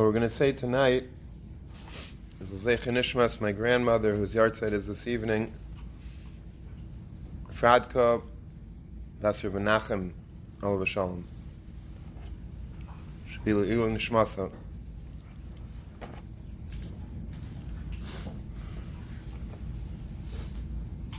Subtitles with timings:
[0.00, 1.04] What we're going to say tonight
[2.40, 5.52] is Nishmas, my grandmother, whose yahrzeit is this evening,
[7.52, 8.22] Fradka
[9.20, 10.12] Basir Benachem,
[10.62, 11.28] Olav Shalom.
[13.44, 14.50] Nishmasa.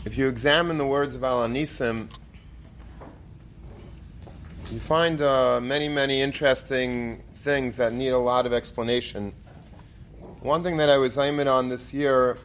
[0.06, 2.10] If you examine the words of Al Anisim,
[4.72, 9.34] you find uh, many, many interesting things that need a lot of explanation.
[10.42, 12.38] One thing that I was aiming on this year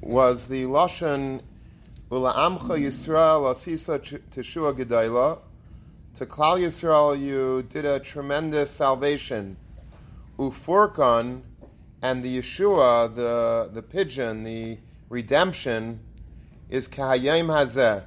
[0.00, 1.40] was the Lashon
[2.10, 3.98] Ula'amcha Yisrael Asisa
[4.30, 5.40] Teshua Gedaila.
[6.16, 9.56] To Klal Yisrael, you did a tremendous salvation.
[10.38, 11.42] Uforkon
[12.02, 16.00] and the Yeshua, the, the pigeon, the redemption,
[16.68, 18.04] is Kahayim Hazeh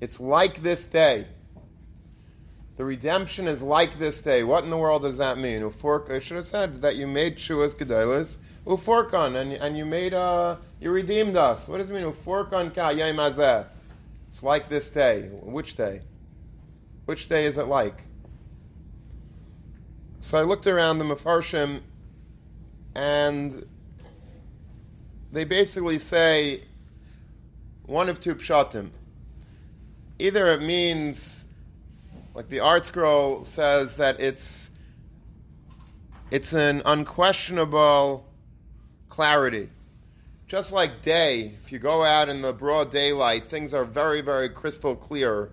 [0.00, 1.26] it's like this day.
[2.78, 4.44] The redemption is like this day.
[4.44, 5.62] What in the world does that mean?
[5.62, 10.14] Ufork, I should have said that you made Shuas Gedalis, Uforkon, and, and you made,
[10.14, 11.66] uh, you redeemed us.
[11.66, 12.04] What does it mean?
[12.04, 13.66] Uforkon Ka'yay Mazeh.
[14.28, 15.28] It's like this day.
[15.42, 16.02] Which day?
[17.06, 18.04] Which day is it like?
[20.20, 21.80] So I looked around the Mefarshim,
[22.94, 23.66] and
[25.32, 26.62] they basically say
[27.86, 28.90] one of two pshatim
[30.20, 31.37] either it means,
[32.38, 34.70] like the ArtScroll says, that it's
[36.30, 38.24] it's an unquestionable
[39.08, 39.70] clarity.
[40.46, 44.48] Just like day, if you go out in the broad daylight, things are very, very
[44.50, 45.50] crystal clear,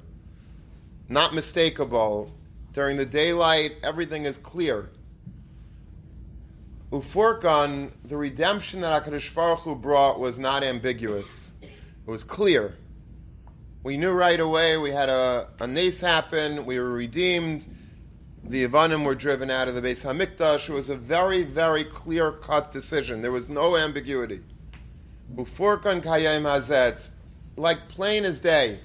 [1.09, 2.29] not mistakable.
[2.71, 4.91] During the daylight, everything is clear.
[6.91, 11.51] Uforkon, the redemption that HaKadosh Baruch Hu brought was not ambiguous.
[11.63, 11.71] It
[12.05, 12.75] was clear.
[13.85, 17.67] We knew right away we had a, a nace happen, we were redeemed,
[18.43, 20.67] the Ivanim were driven out of the Beis Hamikdash.
[20.67, 23.21] It was a very, very clear cut decision.
[23.21, 24.41] There was no ambiguity.
[25.35, 27.09] Uforkan Kayim Hazet,
[27.57, 28.79] like plain as day.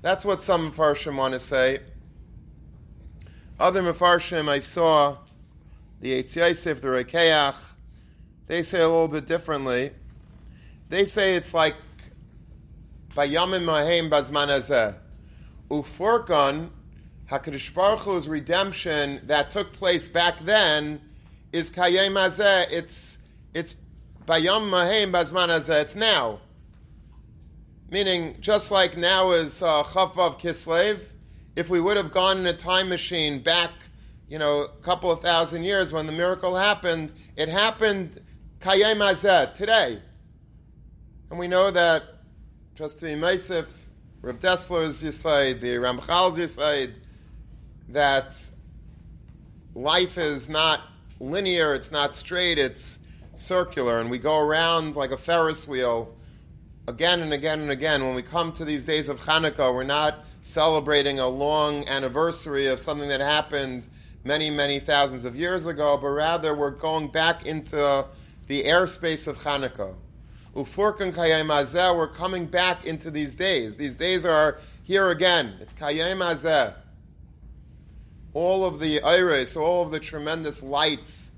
[0.00, 1.80] That's what some Mefarshim want to say.
[3.60, 5.18] Other Mefarshim I saw,
[6.00, 7.56] the Eitziasif, the Rokeach,
[8.46, 9.90] they say a little bit differently.
[10.88, 11.74] They say it's like
[13.16, 14.94] Bayamim Mahem Bazman Azeh.
[15.70, 16.68] Uforkon,
[17.30, 21.00] HaKadosh Baruch Hu's redemption that took place back then
[21.50, 22.66] is Kayem Azeh.
[22.70, 23.16] It's,
[23.54, 23.74] it's
[24.26, 25.80] Bayam Mahem Bazman Azeh.
[25.80, 26.40] It's now.
[27.88, 31.00] Meaning, just like now is uh, Kislev,
[31.56, 33.70] if we would have gone in a time machine back,
[34.28, 38.20] you know, a couple of thousand years when the miracle happened, it happened
[38.60, 40.02] Kayem Azeh, today.
[41.30, 42.15] And we know that
[42.76, 43.64] be Meisif,
[44.20, 46.92] Rav Dessler's Yisaid, the Ramchal's Yisaid,
[47.88, 48.38] that
[49.74, 50.82] life is not
[51.18, 52.98] linear, it's not straight, it's
[53.34, 56.14] circular, and we go around like a Ferris wheel
[56.86, 58.04] again and again and again.
[58.04, 62.78] When we come to these days of Hanukkah, we're not celebrating a long anniversary of
[62.78, 63.86] something that happened
[64.22, 68.04] many, many thousands of years ago, but rather we're going back into
[68.48, 69.94] the airspace of Hanukkah.
[70.56, 73.76] Ufurkan Kayem Azeh, we're coming back into these days.
[73.76, 75.52] These days are here again.
[75.60, 76.72] It's Kayem Azeh.
[78.32, 81.30] All of the iris, all of the tremendous lights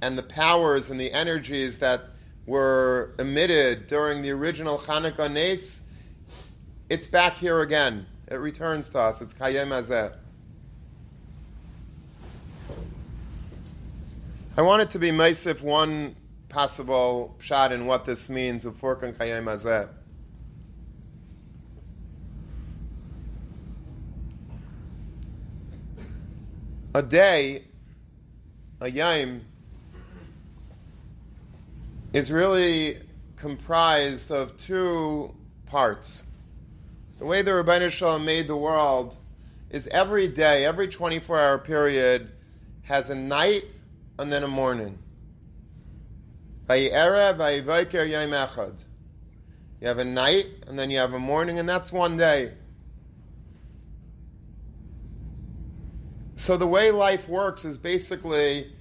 [0.00, 2.02] and the powers and the energies that
[2.46, 5.82] were emitted during the original Hanukkah Nes,
[6.88, 8.06] it's back here again.
[8.28, 9.20] It returns to us.
[9.20, 10.14] It's Kayem Azeh.
[14.56, 16.14] I wanted to be Maisif one
[16.54, 19.88] possible shot in what this means of Furkan Kayem Azeh.
[26.94, 27.64] A day,
[28.80, 29.40] a yaim,
[32.12, 33.00] is really
[33.34, 35.34] comprised of two
[35.66, 36.24] parts.
[37.18, 39.16] The way the Ribono Shel Olam made the world
[39.70, 42.30] is every day, every 24 hour period,
[42.82, 43.64] has a night
[44.20, 45.00] and then a morning.
[46.66, 46.92] You
[49.88, 52.52] have a night, and then you have a morning, and that's one day.
[56.36, 58.72] So the way life works is basically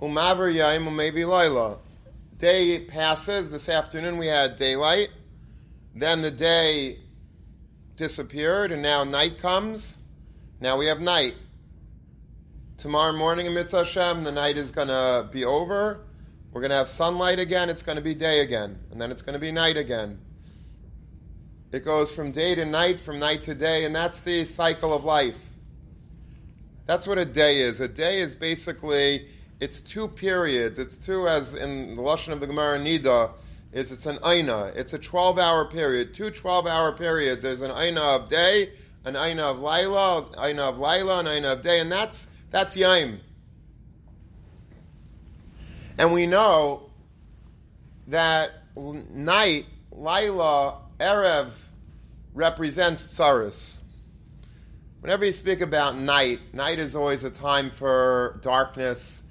[0.00, 1.78] umaver yaim umevi laila.
[2.38, 3.50] Day passes.
[3.50, 5.08] This afternoon we had daylight.
[5.96, 7.00] Then the day
[7.96, 9.96] disappeared, and now night comes.
[10.60, 11.34] Now we have night.
[12.78, 16.04] Tomorrow morning in Mitzvah Hashem, the night is going to be over
[16.52, 19.22] we're going to have sunlight again, it's going to be day again, and then it's
[19.22, 20.18] going to be night again.
[21.72, 25.04] It goes from day to night, from night to day, and that's the cycle of
[25.04, 25.42] life.
[26.86, 27.80] That's what a day is.
[27.80, 29.28] A day is basically
[29.60, 30.78] it's two periods.
[30.78, 33.30] It's two, as in the lashon of the Gemara Nida,
[33.72, 34.72] is it's an aina.
[34.74, 36.12] It's a 12-hour period.
[36.12, 37.42] Two 12-hour periods.
[37.42, 38.72] There's an aina of day,
[39.04, 43.20] an aina of laila, aina of laila, an aina of day, and that's that's yaim.
[45.98, 46.90] And we know
[48.08, 51.50] that night, laila, erev,
[52.34, 53.82] represents tsaris.
[55.00, 59.22] Whenever you speak about night, night is always a time for darkness,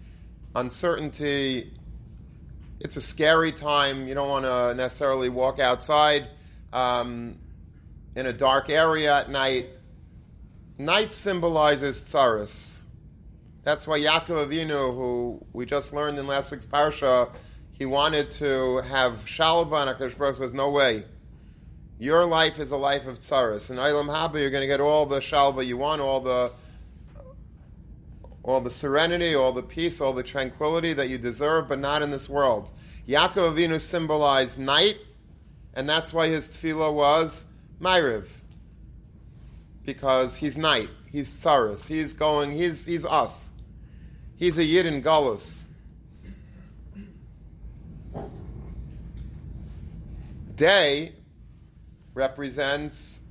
[0.55, 1.73] uncertainty.
[2.79, 4.07] It's a scary time.
[4.07, 6.27] You don't want to necessarily walk outside
[6.73, 7.37] um,
[8.15, 9.69] in a dark area at night.
[10.77, 12.70] Night symbolizes tsaris.
[13.63, 17.31] That's why Yaakov Avinu, who we just learned in last week's parsha,
[17.71, 21.05] he wanted to have shalva, and Hakadosh Baruch says, "No way."
[21.99, 23.69] Your life is a life of tsaris.
[23.69, 26.51] In Olam Haba, you're going to get all the shalva you want, all the
[28.43, 32.09] all the serenity, all the peace, all the tranquility that you deserve, but not in
[32.09, 32.71] this world.
[33.07, 34.97] Yaakov Avinu symbolized night,
[35.75, 37.45] and that's why his tefillah was
[37.79, 38.27] Ma'ariv.
[39.85, 43.50] Because he's night, he's tsaris, he's going, he's, he's us.
[44.41, 45.67] He's a Yid in Galus.
[50.55, 51.11] Day
[52.15, 53.21] represents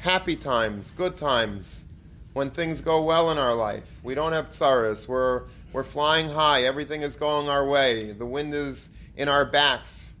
[0.00, 1.86] happy times, good times,
[2.34, 4.00] when things go well in our life.
[4.02, 5.08] We don't have tsaras.
[5.08, 6.64] We're, we're flying high.
[6.64, 8.12] Everything is going our way.
[8.12, 10.12] The wind is in our backs.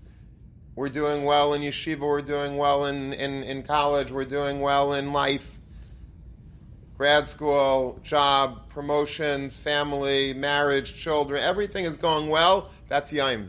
[0.74, 2.00] We're doing well in yeshiva.
[2.00, 4.10] We're doing well in, in, in college.
[4.10, 5.55] We're doing well in life.
[6.96, 11.42] Grad school, job, promotions, family, marriage, children.
[11.42, 12.70] Everything is going well.
[12.88, 13.48] That's Yaim.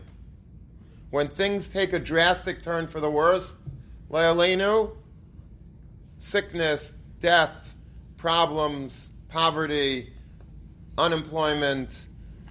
[1.10, 3.54] When things take a drastic turn for the worse,
[4.10, 4.94] Le'alenu,
[6.18, 7.74] sickness, death,
[8.18, 10.12] problems, poverty,
[10.98, 12.06] unemployment,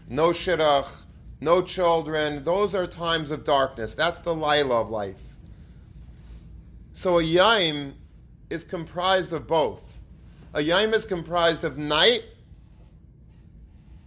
[0.10, 1.04] no shidduch,
[1.42, 3.94] no children, those are times of darkness.
[3.94, 5.22] That's the lila of life.
[6.94, 7.94] So a yaim
[8.50, 9.87] is comprised of both.
[10.58, 12.24] A yaim is comprised of night,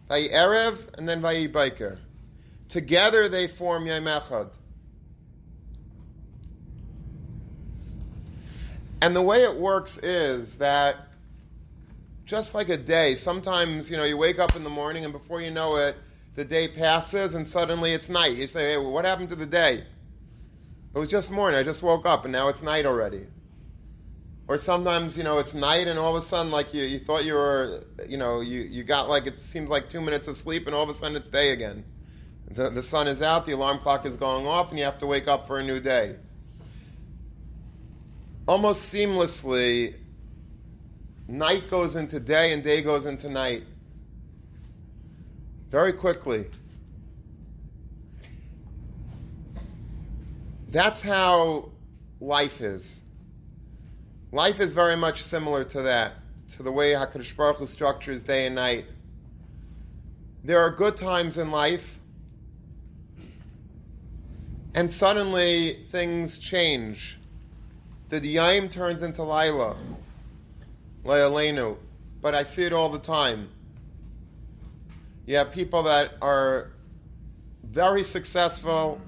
[0.09, 1.97] vayi erev, and then vayi biker.
[2.69, 4.51] Together they form Yom Echad.
[9.01, 10.97] And the way it works is that
[12.25, 15.41] just like a day, sometimes, you know, you wake up in the morning and before
[15.41, 15.95] you know it,
[16.35, 18.37] the day passes and suddenly it's night.
[18.37, 19.85] You say, hey, what happened to the day?
[20.95, 21.61] It was just morning.
[21.61, 23.29] I just woke up and now it's night already.
[24.51, 27.25] Or sometimes, you know, it's night and all of a sudden, like you, you thought
[27.25, 30.67] you were, you know, you, you got like, it seems like two minutes of sleep
[30.67, 31.85] and all of a sudden it's day again.
[32.51, 35.07] The, the sun is out, the alarm clock is going off, and you have to
[35.07, 36.17] wake up for a new day.
[38.49, 39.95] Almost seamlessly,
[41.29, 43.63] night goes into day and day goes into night.
[45.69, 46.47] Very quickly.
[50.71, 51.71] That's how
[52.21, 53.00] life is.
[54.33, 56.13] Life is very much similar to that,
[56.57, 58.85] to the way HaKadosh Baruch Hu structures day and night.
[60.45, 61.99] There are good times in life,
[64.77, 67.19] and suddenly things change.
[68.09, 69.77] The Diyayim turns into Laila,
[71.05, 71.77] Layalenu,
[72.21, 73.49] but I see it all the time.
[75.27, 76.71] You have people that are
[77.65, 79.01] very successful,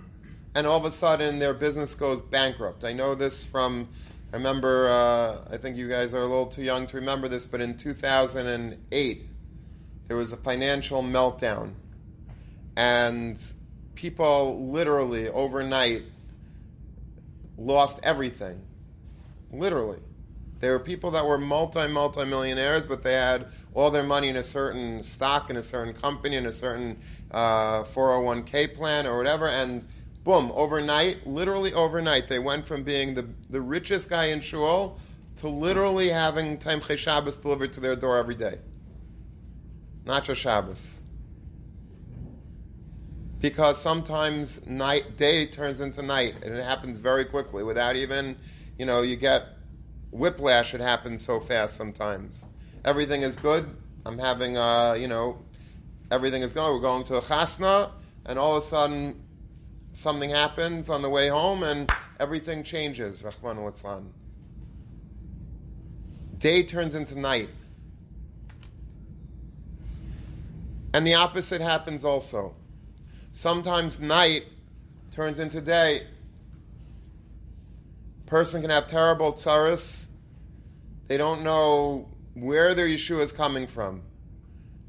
[0.56, 2.84] and all of a sudden their business goes bankrupt.
[2.84, 3.88] I know this from,
[4.32, 7.44] I remember, uh, I think you guys are a little too young to remember this,
[7.44, 9.26] but in 2008,
[10.08, 11.72] there was a financial meltdown.
[12.74, 13.38] And
[13.94, 16.04] people literally overnight
[17.58, 18.62] lost everything.
[19.52, 20.00] Literally.
[20.60, 24.36] There were people that were multi, multi millionaires, but they had all their money in
[24.36, 26.98] a certain stock, in a certain company, in a certain
[27.30, 29.86] uh, 401k plan or whatever, and
[30.24, 34.98] boom, overnight, literally overnight, they went from being the, the richest guy in Shul
[35.36, 38.58] to literally having Tomchei Shabbos delivered to their door every day.
[40.04, 41.00] Not just Shabbos.
[43.40, 48.36] Because sometimes night day turns into night and it happens very quickly without even
[48.78, 49.46] you know you get
[50.12, 52.46] whiplash it happens so fast sometimes.
[52.84, 53.68] Everything is good.
[54.06, 55.42] I'm having uh you know
[56.10, 57.90] everything is going we're going to a chasna
[58.26, 59.20] and all of a sudden
[59.92, 63.24] something happens on the way home and everything changes
[66.38, 67.48] day turns into night
[70.94, 72.54] and the opposite happens also
[73.32, 74.44] Sometimes night
[75.10, 76.06] turns into day.
[78.26, 80.04] Person can have terrible tsaris.
[81.08, 84.02] They don't know where their Yeshua is coming from.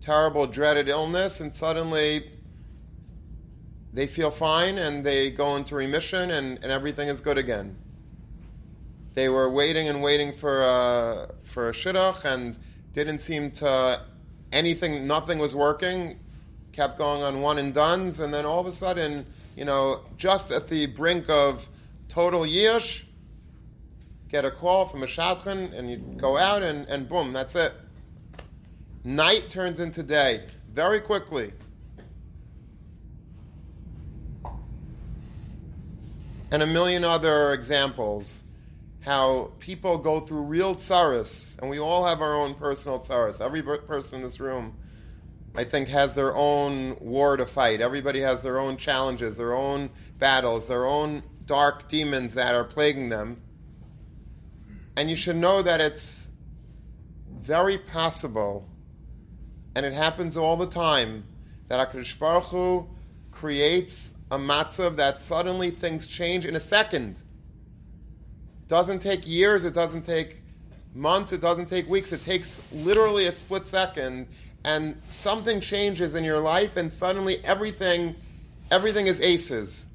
[0.01, 2.31] Terrible, dreaded illness, and suddenly
[3.93, 7.77] they feel fine and they go into remission and, and everything is good again.
[9.13, 12.57] They were waiting and waiting for a, for a shidduch and
[12.93, 14.01] didn't seem to
[14.51, 16.19] anything, nothing was working,
[16.71, 20.51] kept going on one and dones, and then all of a sudden, you know, just
[20.51, 21.69] at the brink of
[22.09, 23.03] total yish,
[24.27, 27.73] get a call from a shadchan, and you go out and, and boom, that's it.
[29.03, 31.53] Night turns into day very quickly.
[36.53, 38.43] And a million other examples
[38.99, 43.41] how people go through real tsaras, and we all have our own personal tsaras.
[43.41, 44.77] Every person in this room,
[45.55, 47.81] I think, has their own war to fight.
[47.81, 53.09] Everybody has their own challenges, their own battles, their own dark demons that are plaguing
[53.09, 53.41] them.
[54.95, 56.29] And you should know that it's
[57.31, 58.69] very possible,
[59.73, 61.25] and it happens all the time,
[61.67, 62.89] that HaKadosh Baruch Hu
[63.31, 67.17] creates a matzav that suddenly things change in a second
[68.61, 70.41] It doesn't take years, it doesn't take
[70.95, 74.27] months, it doesn't take weeks, it takes literally a split second
[74.65, 78.15] and something changes in your life and suddenly everything
[78.71, 79.85] everything is aces.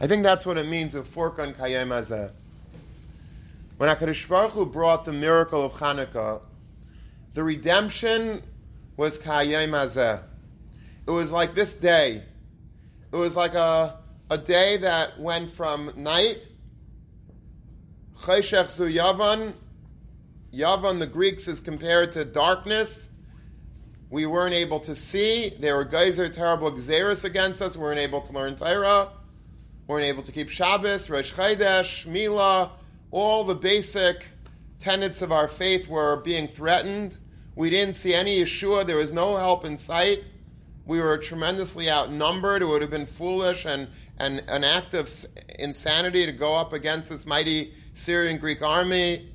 [0.00, 2.30] I think that's what it means of fork on Kayem Azeh.
[3.76, 6.40] When HaKadosh Baruch Hu brought the miracle of Hanukkah,
[7.34, 8.42] the redemption
[8.96, 10.22] was Kayem Azeh.
[11.06, 12.22] It was like this day.
[13.12, 13.98] It was like a,
[14.30, 16.38] a day that went from night,
[18.22, 19.54] Cheshech zu Yavan.
[20.52, 23.08] Yavan, the Greeks, is compared to darkness.
[24.10, 25.50] We weren't able to see.
[25.60, 27.76] There were geyser terrible xeris against us.
[27.76, 29.10] We weren't able to learn Torah.
[29.86, 32.72] We weren't able to keep Shabbos, Rosh Chodesh, Mila.
[33.10, 34.26] All the basic
[34.78, 37.18] tenets of our faith were being threatened.
[37.54, 38.86] We didn't see any Yeshua.
[38.86, 40.24] There was no help in sight
[40.88, 42.62] we were tremendously outnumbered.
[42.62, 45.14] It would have been foolish and, and an act of
[45.58, 49.30] insanity to go up against this mighty Syrian Greek army.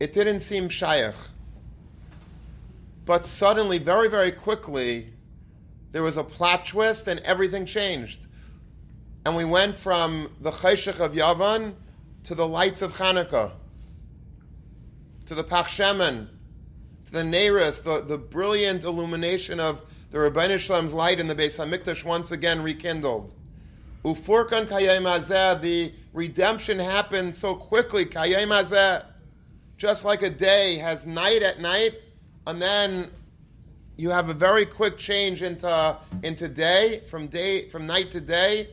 [0.00, 1.14] It didn't seem shaykh.
[3.04, 5.12] But suddenly, very, very quickly,
[5.92, 8.26] there was a plot twist and everything changed.
[9.24, 11.74] And we went from the Cheshach of Yavan
[12.24, 13.52] to the lights of Hanukkah,
[15.28, 16.26] to the Pachshemen,
[17.04, 21.34] to the Neiris, the, the brilliant illumination of the Ribono Shel Olam's light in the
[21.34, 23.34] Beis Hamikdash once again rekindled.
[24.04, 28.06] Ufurkan kayem azeh, the redemption happened so quickly.
[28.06, 29.04] Kayem azeh,
[29.76, 31.94] just like a day has night at night,
[32.46, 33.10] and then
[33.96, 38.70] you have a very quick change into into day from day from night to day.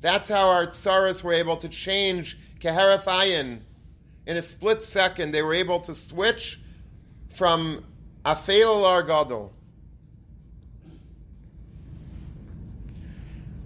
[0.00, 3.60] That's how our tsaras were able to change keherafayin
[4.26, 5.32] in a split second.
[5.32, 6.60] They were able to switch
[7.30, 7.84] from
[8.24, 9.52] Afel Gadol.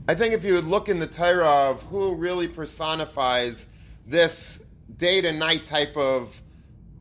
[0.07, 3.69] I think if you would look in the Torah of who really personifies
[4.07, 4.61] this
[4.99, 6.41] day to night type of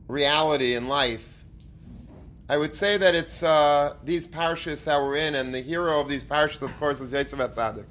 [0.08, 1.44] reality in life,
[2.48, 6.08] I would say that it's uh, these parshas that we're in, and the hero of
[6.08, 7.86] these parshas, of course, is Yosef Atzadik.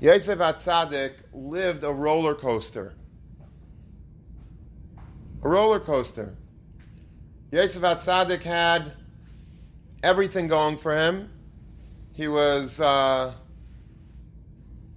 [0.00, 2.94] Yosef Atzadik lived a roller coaster.
[5.42, 6.36] A roller coaster.
[7.50, 8.92] Yosef Atzadik had
[10.02, 11.30] everything going for him.
[12.12, 13.34] He was uh,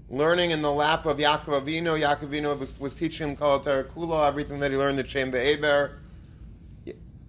[0.08, 2.00] learning in the lap of Yaakov Avinu.
[2.00, 5.98] Yaakov Avinu was, was teaching him Kol Kula, everything that he learned at Shem Be'eber.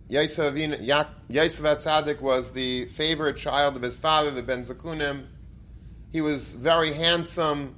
[0.09, 5.25] Yosef Atzadik was the favorite child of his father, the Ben Zakunim.
[6.13, 7.77] He was very handsome.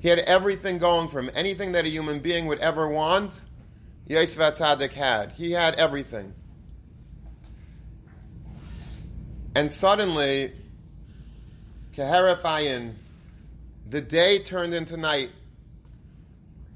[0.00, 3.44] He had everything going for him, anything that a human being would ever want
[4.06, 5.32] Yosef Atzadik had.
[5.32, 6.32] He had everything.
[9.54, 10.52] And suddenly,
[11.94, 12.94] Keheref
[13.90, 15.30] the day turned into night,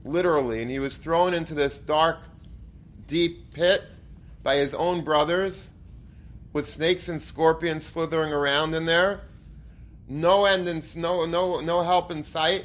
[0.05, 2.19] literally, and he was thrown into this dark,
[3.07, 3.85] deep pit
[4.43, 5.71] by his own brothers,
[6.52, 9.21] with snakes and scorpions slithering around in there.
[10.09, 12.64] No end and no, no, no help in sight.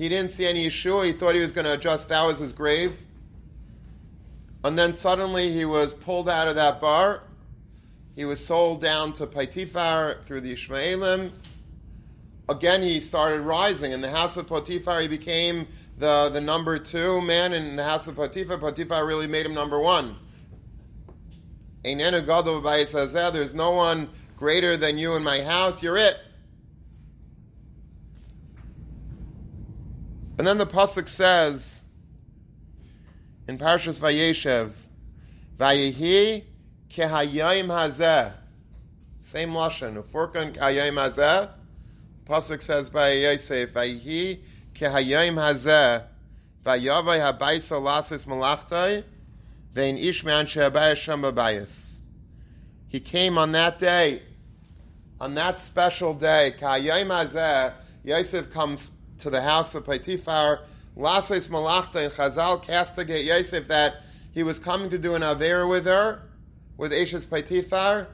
[0.00, 1.04] He didn't see any Yeshua.
[1.04, 2.96] He thought he was going to adjust that was his grave.
[4.64, 7.22] And then suddenly he was pulled out of that bar.
[8.16, 11.32] He was sold down to Potiphar through the Ishmaelim.
[12.48, 13.92] Again, he started rising.
[13.92, 18.06] In the house of Potiphar, he became the, the number two man in the house
[18.06, 18.56] of Potiphar.
[18.56, 20.16] Potiphar really made him number one.
[21.84, 25.82] There's no one greater than you in my house.
[25.82, 26.16] You're it.
[30.40, 31.82] And then the pasuk says
[33.46, 34.70] in Parshas Vayeshev,
[35.58, 36.44] Vayehi
[36.88, 38.32] kehayim hazeh.
[39.20, 40.02] Same lashon.
[40.02, 41.50] Uforkan kehayim hazeh.
[42.24, 44.40] Pasuk says by Yosef, Vayehi
[44.72, 46.04] kehayim hazeh.
[46.64, 49.04] Vayavay habayis alasis malachtai.
[49.74, 51.96] Vein ishman shehabayis sham babayis.
[52.88, 54.22] He came on that day,
[55.20, 57.74] on that special day, kehayim hazeh.
[58.04, 58.88] Yosef comes
[59.20, 60.60] to the house of Potiphar.
[60.96, 65.86] Lasles Malachta and Chazal castigate Yosef that he was coming to do an Avera with
[65.86, 66.22] her,
[66.76, 68.08] with Ashes Potiphar.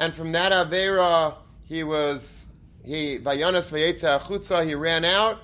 [0.00, 2.46] And from that Avera, he was,
[2.84, 5.40] he, Vayonas Vayetza Achutza, he ran out.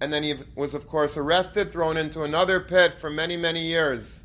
[0.00, 4.22] And then he was, of course, arrested, thrown into another pit for many, many years.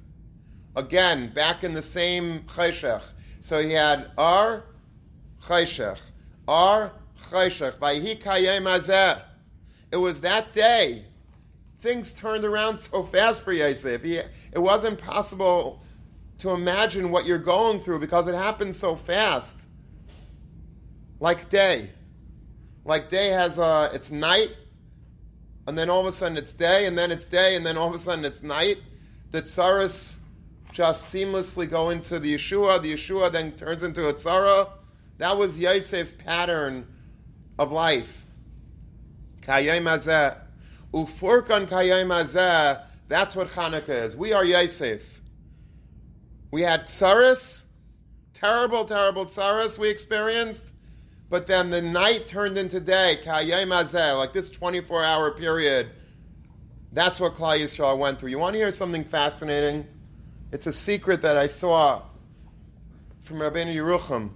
[0.75, 3.03] Again, back in the same Chayshech.
[3.41, 4.63] So he had Ar
[5.43, 5.99] Chayshech,
[6.47, 6.91] Ar
[7.29, 9.21] Chayshech, Vayhi Kayem Azeh.
[9.93, 11.05] It was that day.
[11.77, 14.03] Things turned around so fast for Yosef.
[14.03, 15.83] It wasn't possible
[16.39, 19.67] to imagine what you're going through because it happened so fast.
[21.19, 21.91] Like day.
[22.85, 24.49] Like day has a, it's night,
[25.67, 27.87] and then all of a sudden it's day, and then it's day, and then all
[27.87, 28.77] of a sudden it's night.
[29.29, 30.15] The tsaras
[30.71, 32.81] just seamlessly go into the Yeshua.
[32.81, 34.69] The Yeshua then turns into a tzara.
[35.19, 36.87] That was Yosef's pattern
[37.59, 38.22] of life.
[39.45, 40.37] Kayim Hazeh.
[40.93, 42.81] Ufurkan Kayim Hazeh.
[43.07, 44.15] That's what Hanukkah is.
[44.15, 45.21] We are Yosef.
[46.51, 47.63] We had tsaris,
[48.33, 50.73] terrible, terrible tsaris we experienced,
[51.29, 55.89] but then the night turned into day, Kayim Hazeh, like this 24 hour period.
[56.91, 58.29] That's what Klal Yisrael went through.
[58.29, 59.87] You want to hear something fascinating?
[60.51, 62.03] It's a secret that I saw
[63.21, 64.29] from Rabbeinu Yerucham.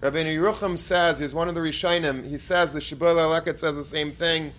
[0.00, 3.82] Rabbeinu Yerucham says, he's one of the Rishonim, he says, the Shibboleh Leket says the
[3.82, 4.52] same thing,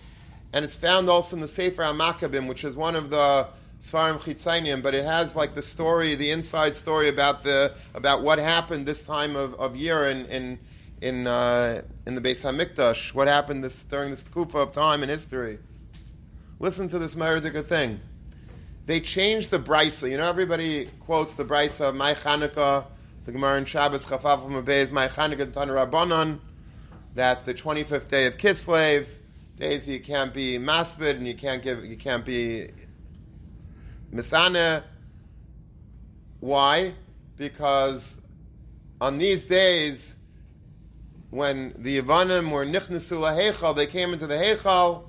[0.52, 3.48] and it's found also in the Sefer HaMakkabim, which is one of the
[3.80, 8.38] Svarim Chitzainim, but it has like the story, the inside story about the about what
[8.38, 10.60] happened this time of, of year in in
[11.02, 13.14] in, uh, in the Beis Hamikdash.
[13.14, 15.60] What happened this during this kufa of time in history?
[16.60, 18.02] Listen to this Meredika thing.
[18.86, 20.12] They changed the brisa.
[20.12, 22.86] You know, everybody quotes the brisa of My Chanukah
[23.30, 26.40] the Gemara in Shabbos Chafaf Mabez My Rabbanon
[27.14, 29.06] that the 25th day of Kislev
[29.56, 32.72] days you can't be maspid and you can't give you can't be
[34.12, 34.82] misana.
[36.40, 36.96] Why?
[37.38, 38.20] Because
[39.00, 40.16] on these days
[41.30, 45.04] when the Yavanim were nichnesu lahechal, they came into the hechal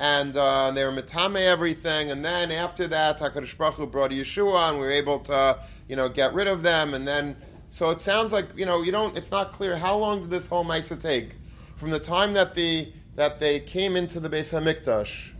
[0.00, 2.10] and uh, they were metame everything.
[2.10, 5.58] And then after that, Hakadosh Baruch Hu brought Yeshua, and we were able to,
[5.88, 6.92] you know, get rid of them.
[6.92, 7.36] And then
[7.76, 9.18] so it sounds like you know you don't.
[9.18, 11.34] It's not clear how long did this whole Maisa take,
[11.76, 15.32] from the time that the that they came into the Beis Hamikdash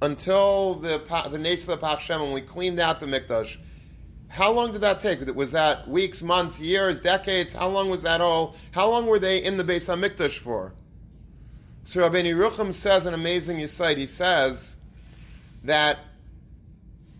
[0.00, 3.58] until the the Nes of the Pachshem when we cleaned out the Mikdash.
[4.28, 5.20] How long did that take?
[5.36, 7.52] Was that weeks, months, years, decades?
[7.52, 8.56] How long was that all?
[8.70, 10.72] How long were they in the Beis Hamikdash for?
[11.84, 13.98] So Rabbi Yerucham says an amazing insight.
[13.98, 14.76] He says
[15.62, 15.98] that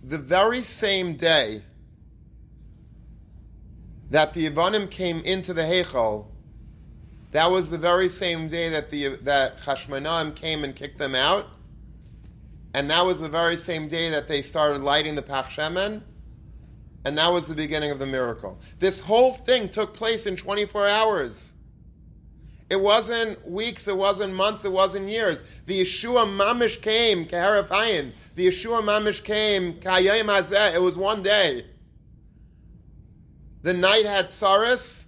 [0.02, 1.62] the very same day
[4.12, 6.26] that the Yavanim came into the Heichal,
[7.30, 11.46] that was the very same day that the that Chashmonaim came and kicked them out,
[12.74, 16.02] and that was the very same day that they started lighting the Pach Shemen,
[17.06, 18.60] and that was the beginning of the miracle.
[18.78, 21.54] This whole thing took place in 24 hours.
[22.68, 25.42] It wasn't weeks, it wasn't months, it wasn't years.
[25.64, 28.12] The Yeshua Mamish came, Kaharafayin.
[28.34, 30.74] The Yeshua Mamish came, Kayayim Hazeh.
[30.74, 31.64] It was one day.
[33.62, 35.06] The night had Saris,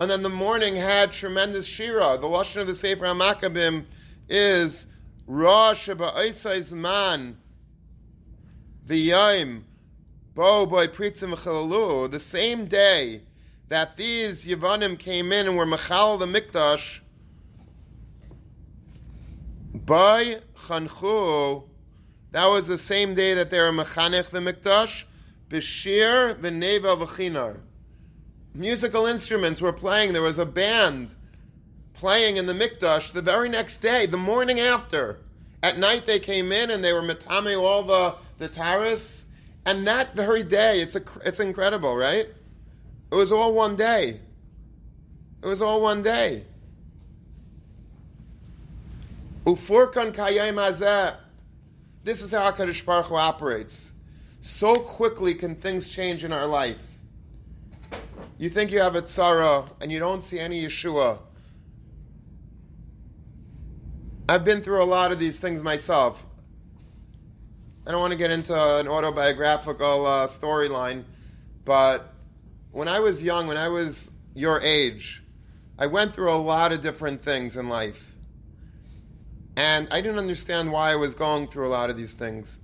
[0.00, 2.18] and then the morning had tremendous Shira.
[2.20, 3.84] The Lashon of the Sefer HaMakkabim
[4.28, 4.86] is
[5.28, 7.36] Rosh Ba'isai's man,
[8.86, 9.64] the Yom,
[10.34, 13.22] Bo Boy Pritzim Chalalu, the same day
[13.68, 17.00] that these Yavanim came in and were Machal the Mikdash,
[19.72, 21.62] by Chanchu,
[22.32, 25.04] that was the same day that they were Mechanech the Mikdash,
[25.50, 27.58] Bashir v'neva v'chinar.
[28.54, 30.12] Musical instruments were playing.
[30.12, 31.14] There was a band
[31.94, 35.20] playing in the mikdash the very next day, the morning after.
[35.62, 39.24] At night they came in and they were metame all the the taras,
[39.64, 42.28] and that very day, it's a, it's incredible, right?
[43.10, 44.20] It was all one day.
[45.42, 46.44] It was all one day.
[49.44, 51.16] Ufurkan kayim hazeh.
[52.04, 53.92] This is how Hakadosh Baruch Hu operates.
[54.46, 56.78] So quickly can things change in our life.
[58.38, 61.18] You think you have a tzara and you don't see any Yeshua.
[64.28, 66.24] I've been through a lot of these things myself.
[67.88, 71.02] I don't want to get into an autobiographical uh, storyline,
[71.64, 72.14] but
[72.70, 75.24] when I was young, when I was your age,
[75.76, 78.14] I went through a lot of different things in life.
[79.56, 82.60] And I didn't understand why I was going through a lot of these things.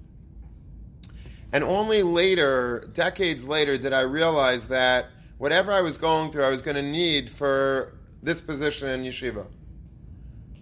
[1.53, 5.07] And only later, decades later, did I realize that
[5.39, 9.47] whatever I was going through, I was going to need for this position in yeshiva.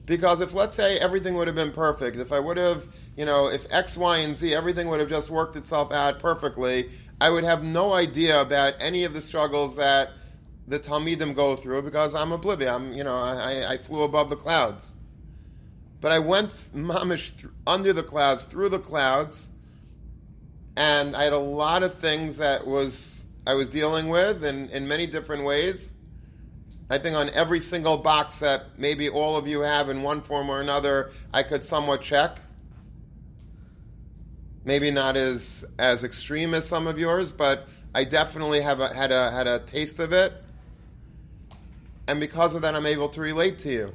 [0.07, 3.46] Because if, let's say, everything would have been perfect, if I would have, you know,
[3.48, 7.44] if X, Y, and Z, everything would have just worked itself out perfectly, I would
[7.44, 10.11] have no idea about any of the struggles that
[10.66, 12.70] the Talmidim go through because I'm oblivious.
[12.70, 14.96] I'm, you know, I, I flew above the clouds.
[16.00, 17.33] But I went mamish
[17.66, 19.50] under the clouds, through the clouds,
[20.76, 24.87] and I had a lot of things that was I was dealing with in, in
[24.87, 25.92] many different ways.
[26.88, 30.50] I think on every single box that maybe all of you have in one form
[30.50, 32.40] or another, I could somewhat check.
[34.64, 39.11] Maybe not as as extreme as some of yours, but I definitely have a, had
[39.11, 40.33] a had a taste of it,
[42.06, 43.94] and because of that, I'm able to relate to you.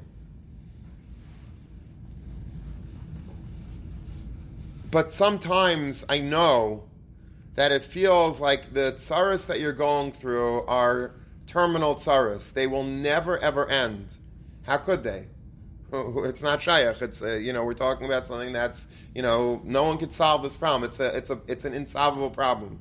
[4.95, 6.85] But sometimes I know
[7.55, 11.11] that it feels like the tsaras that you're going through are
[11.47, 12.53] terminal tsaras.
[12.53, 14.17] They will never ever end.
[14.63, 15.27] How could they?
[15.91, 17.01] It's not shayach.
[17.01, 20.43] It's uh, you know we're talking about something that's you know no one could solve
[20.43, 20.89] this problem.
[20.89, 22.79] It's a it's a it's an insolvable problem.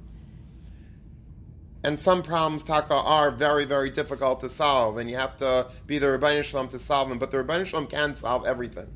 [1.82, 5.98] And some problems taka are very very difficult to solve, and you have to be
[5.98, 7.18] the Ribono Shel Olam to solve them.
[7.18, 8.86] But the Ribono Shel Olam can solve everything.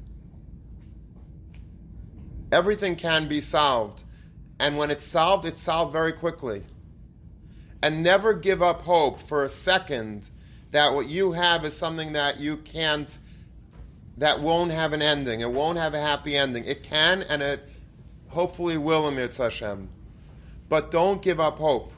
[2.50, 4.04] Everything can be solved.
[4.58, 6.62] And when it's solved, it's solved very quickly.
[7.82, 10.28] And never give up hope for a second
[10.72, 13.18] that what you have is something that you can't,
[14.16, 15.40] that won't have an ending.
[15.40, 16.64] It won't have a happy ending.
[16.64, 17.68] It can, and it
[18.28, 19.88] hopefully will Mitzvah Hashem.
[20.68, 21.92] But don't give up hope.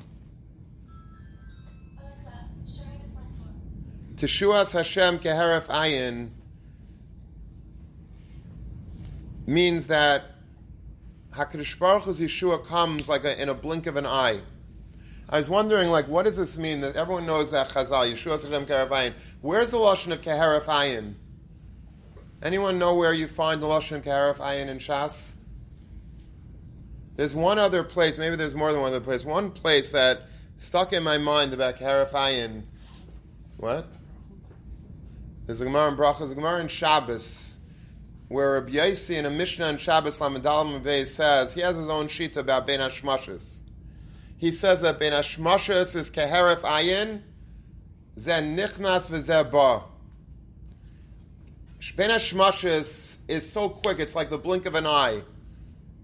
[4.17, 6.29] Teshuas Hashem keheref ayin
[9.47, 10.25] means that
[11.35, 14.41] Hakadosh Baruch Hu's Yeshua comes like a, in a blink of an eye.
[15.29, 16.81] I was wondering, like, what does this mean?
[16.81, 19.15] That everyone knows that Chazal, Yeshua Hashem Keharafayin.
[19.41, 21.15] Where's the lashon of Keharafayin?
[22.43, 25.31] Anyone know where you find the lashon of in Shas?
[27.15, 29.25] There's one other place, maybe there's more than one other place.
[29.25, 30.23] One place that
[30.57, 32.63] stuck in my mind about Keharafayin.
[33.57, 33.87] What?
[35.47, 37.50] There's a Gemara in Brachas, a Gemara in Shabbos
[38.31, 42.07] where Rabbi Yaisi in a Mishnah in Shabbos Lamedalim Mavei says he has his own
[42.07, 43.63] sheet about Ben Hashmashis.
[44.37, 47.23] He says that Ben Hashmashis is Keheref Ayin,
[48.21, 49.83] Zen Nichnas V'Zeh Ba.
[51.97, 55.25] Ben Hashmashis is so quick, it's like the blink of an eye.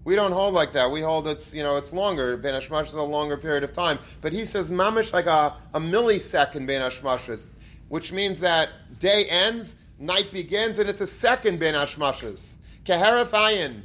[0.03, 0.91] We don't hold like that.
[0.91, 2.35] We hold it's you know it's longer.
[2.35, 3.99] Ben Hashmash is a longer period of time.
[4.19, 7.45] But he says mamish like a, a millisecond Ben Hashmashis,
[7.87, 8.67] which means that
[8.99, 12.55] day ends night begins, and it's a second Ben Hashmashas.
[12.85, 13.81] Keheref Ayin.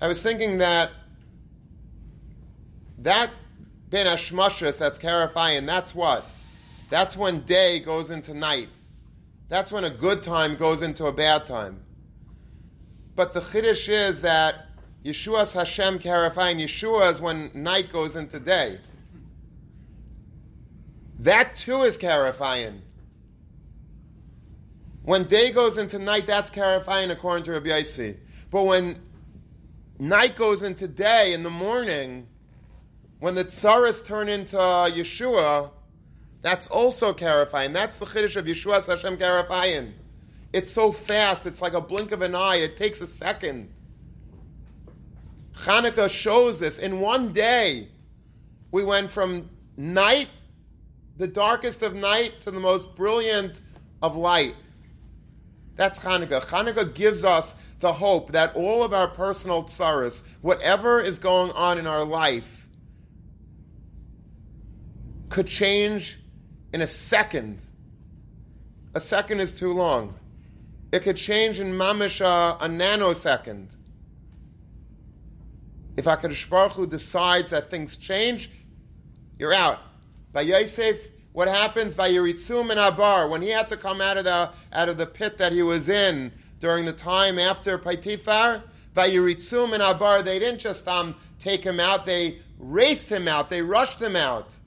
[0.00, 0.90] I was thinking that
[2.98, 3.30] that
[3.88, 6.24] Ben Hashmashas, that's Keheref Ayin, that's what?
[6.88, 8.68] That's when day goes into night.
[9.48, 11.82] That's when a good time goes into a bad time.
[13.16, 14.66] But the Chiddush is that
[15.04, 18.78] Yeshua's Hashem Keheref Ayin, Yeshua is when night goes into day.
[21.18, 22.80] That too is Keheref Ayin.
[25.10, 28.16] When day goes into night, that's Karafayin according to Rabbi Yaisi.
[28.48, 29.02] But when
[29.98, 32.28] night goes into day in the morning,
[33.18, 35.72] when the tsaras turn into uh, Yeshua,
[36.42, 37.72] that's also Karafayin.
[37.72, 39.94] That's the Chiddush of Yeshua Hashem Karafayin.
[40.52, 43.68] It's so fast, it's like a blink of an eye, it takes a second.
[45.56, 46.78] Hanukkah shows this.
[46.78, 47.88] In one day,
[48.70, 50.28] we went from night,
[51.16, 53.60] the darkest of night, to the most brilliant
[54.02, 54.54] of light.
[55.76, 56.42] That's Hanukkah.
[56.42, 61.78] Hanukkah gives us the hope that all of our personal tsaras, whatever is going on
[61.78, 62.68] in our life,
[65.30, 66.18] could change
[66.72, 67.60] in a second.
[68.94, 70.18] A second is too long.
[70.92, 73.68] It could change in mamish a, a nanosecond.
[75.96, 78.50] If HaKadosh Baruch Hu decides that things change,
[79.38, 79.78] you're out.
[80.32, 80.98] By Yosef,
[81.32, 84.98] what happens Vayiritzum and Abar when he had to come out of the out of
[84.98, 88.62] the pit that he was in during the time after Potiphar?
[88.94, 93.48] Vayiritzum and Abar they didn't just um, take him out; they raced him out.
[93.48, 94.58] They rushed him out.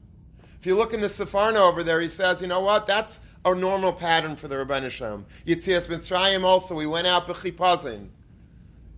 [0.60, 2.88] If you look in the Sforno over there, he says, you know what?
[2.88, 5.26] That's a normal pattern for the Rabban Hashem.
[5.46, 8.08] Yitzias Mitzrayim also, we went out b'chipazin.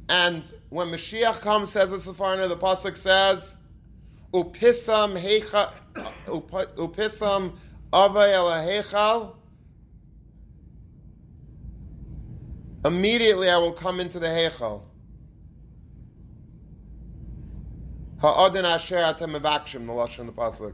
[0.08, 3.58] And when Mashiach comes, says the Sforno, the Pasuk says,
[4.36, 5.72] Upisam hecha,
[6.28, 7.54] upisam
[7.94, 9.36] avay el
[12.84, 14.82] Immediately I will come into the Heichal.
[18.20, 20.74] Ha'adin asher atem mevakshim, the Lashon the Pasuk.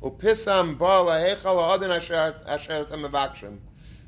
[0.00, 3.58] Upisam ba laheichal ha'adin asher atem mevakshim.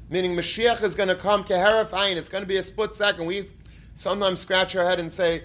[0.09, 2.15] Meaning Mashiach is going to come keheref ayin.
[2.15, 3.27] It's going to be a split second.
[3.27, 3.51] We
[3.97, 5.43] sometimes scratch our head and say,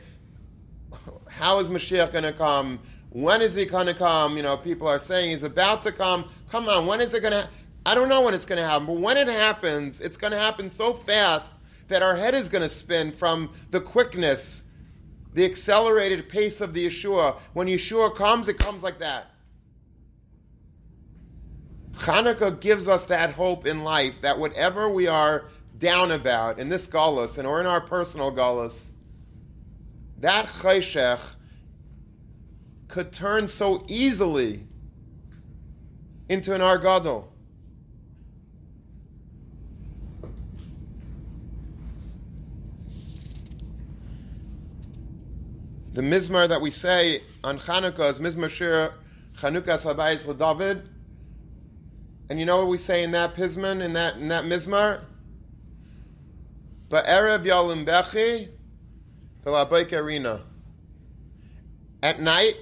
[1.27, 2.79] how is Mashiach going to come?
[3.11, 4.37] When is he going to come?
[4.37, 6.29] You know, people are saying he's about to come.
[6.49, 7.49] Come on, when is it going to
[7.85, 10.37] I don't know when it's going to happen, but when it happens, it's going to
[10.37, 11.53] happen so fast
[11.87, 14.63] that our head is going to spin from the quickness,
[15.33, 17.39] the accelerated pace of the Yeshua.
[17.53, 19.31] When Yeshua comes, it comes like that.
[21.93, 25.45] Hanukkah gives us that hope in life that whatever we are
[25.77, 28.91] down about in this galus and or in our personal galus,
[30.19, 31.21] that chayshech
[32.89, 34.65] could turn so easily
[36.27, 37.27] into an argadol.
[45.93, 48.93] The mizmar that we say on Chanukah is mizmar shir
[49.37, 50.85] Chanukah Sabayis LeDavid.
[52.29, 55.01] And you know what we say in that pisman, in that in that mizmar?
[56.89, 58.49] Ba'erev yalim bechi
[59.43, 60.43] v'labayk arena.
[62.01, 62.55] At night,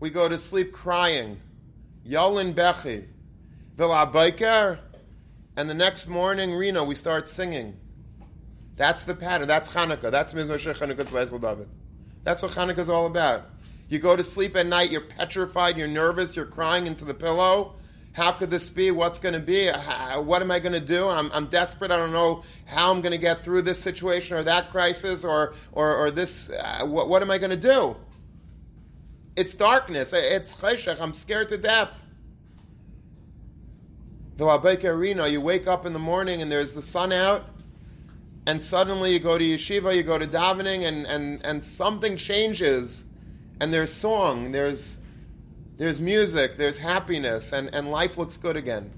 [0.00, 1.40] we go to sleep crying.
[2.06, 3.06] Yalin bechi
[3.76, 4.78] v'labayker.
[5.56, 7.76] And the next morning, Rina, we start singing.
[8.76, 9.48] That's the pattern.
[9.48, 10.10] That's Chanukah.
[10.10, 11.66] That's Mizmar Shir Chanukah Sabayis LeDavid.
[12.24, 13.44] That's what Hanukkah is all about.
[13.88, 17.76] You go to sleep at night, you're petrified, you're nervous, you're crying into the pillow.
[18.12, 18.90] How could this be?
[18.90, 19.70] What's going to be?
[19.70, 21.06] What am I going to do?
[21.06, 21.90] I'm, I'm desperate.
[21.90, 25.54] I don't know how I'm going to get through this situation or that crisis or,
[25.72, 26.50] or, or this.
[26.50, 27.94] Uh, what am I going to do?
[29.36, 30.12] It's darkness.
[30.12, 30.98] It's cheshach.
[31.00, 31.90] I'm scared to death.
[34.38, 37.44] Arena, you wake up in the morning and there's the sun out
[38.46, 43.04] and suddenly you go to yeshiva, you go to davening, and, and, and something changes,
[43.60, 44.98] and there's song, there's,
[45.78, 48.90] there's music, there's happiness, and, and life looks good again.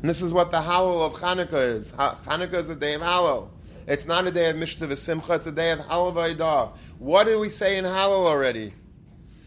[0.00, 1.92] And this is what the Hallel of Hanukkah is.
[1.92, 3.48] Hanukkah is a day of Hallel.
[3.88, 6.76] It's not a day of Mishnah Simcha, it's a day of Hallel Vaidah.
[6.98, 8.74] What do we say in Hallel already?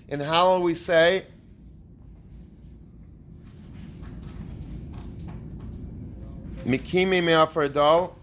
[0.09, 1.25] In Hallel we say,
[6.65, 8.13] Mikimi me'afardal,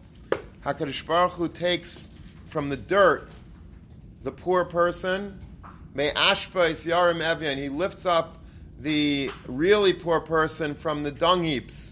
[0.64, 2.02] HaKadosh Baruch Hu takes
[2.46, 3.28] from the dirt
[4.22, 5.40] the poor person,
[5.94, 8.38] may ashpa is yarim evian, he lifts up
[8.80, 11.87] the really poor person from the dung heaps.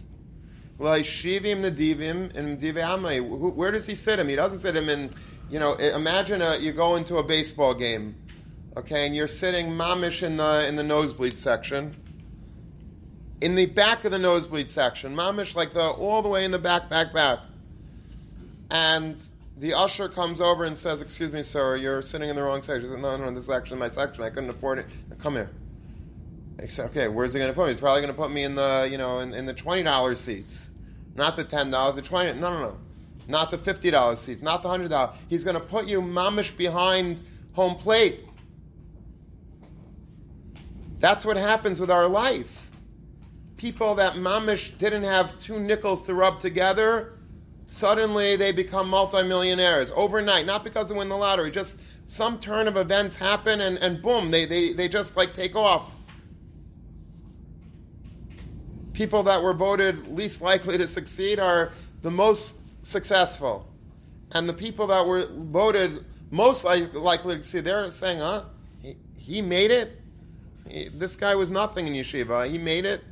[0.79, 4.29] Shivim nedivim and Where does he sit him?
[4.29, 5.11] He doesn't sit him in,
[5.51, 8.15] you know, imagine a, you go into a baseball game,
[8.77, 11.97] okay, and you're sitting mamish in the in the nosebleed section
[13.41, 16.59] in the back of the nosebleed section, mamish, like the all the way in the
[16.59, 17.41] back, back, back.
[18.71, 19.23] And
[19.59, 22.91] the usher comes over and says, "Excuse me, sir, you're sitting in the wrong section."
[22.91, 24.25] Says, no, no, this is actually my section.
[24.25, 24.87] I couldn't afford it.
[25.19, 25.51] Come here.
[26.69, 27.73] Said, "Okay, where's he going to put me?
[27.73, 30.21] He's probably going to put me in the, you know, in, in the twenty dollars
[30.21, 30.71] seats,
[31.15, 32.39] not the ten dollars, the twenty.
[32.39, 32.79] No, no, no,
[33.29, 35.17] not the fifty dollars seats, not the hundred dollars.
[35.29, 38.25] He's going to put you mamish behind home plate.
[40.99, 42.67] That's what happens with our life."
[43.57, 47.19] people that mamish didn't have two nickels to rub together,
[47.69, 50.47] suddenly they become multimillionaires overnight.
[50.47, 54.31] Not because they win the lottery, just some turn of events happen and, and boom,
[54.31, 55.91] they, they, they just like take off.
[58.97, 63.69] People that were voted least likely to succeed are the most successful.
[64.33, 68.45] And the people that were voted most likely to succeed, they're saying, huh?
[68.81, 70.01] He, he made it?
[70.67, 72.51] He, this guy was nothing in yeshiva.
[72.51, 73.05] He made it.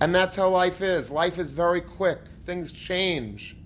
[0.00, 1.12] And that's how life is.
[1.12, 3.56] Life is very quick, things change.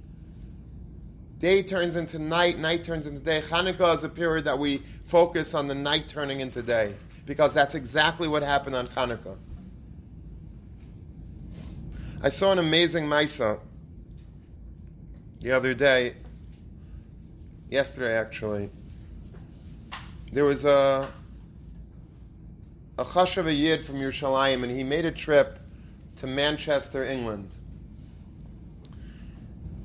[1.39, 3.41] Day turns into night, night turns into day.
[3.41, 6.93] Hanukkah is a period that we focus on the night turning into day
[7.27, 9.37] because that's exactly what happened on Hanukkah.
[12.23, 13.61] I saw an amazing Maisa
[15.41, 16.15] the other day,
[17.69, 18.71] yesterday actually.
[20.33, 21.12] There was a
[22.99, 25.59] a chashav a yid from Yerushalayim, and he made a trip
[26.17, 27.51] to Manchester, England.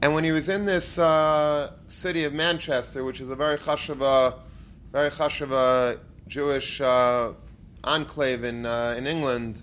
[0.01, 4.35] And when he was in this uh, city of Manchester, which is a very chashava,
[4.91, 5.99] very chashava
[6.31, 7.33] Jewish uh,
[7.83, 9.61] enclave in uh, in England,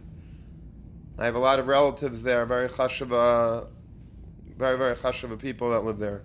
[1.18, 3.66] I have a lot of relatives there, very chashava,
[4.54, 6.20] very very chashava people that live there.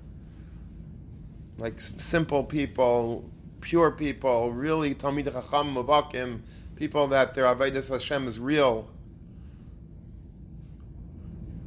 [1.58, 3.24] Like simple people,
[3.62, 6.42] pure people, really Talmid Chacham Mavakim,
[6.76, 8.90] people that their Avodah Hashem is real.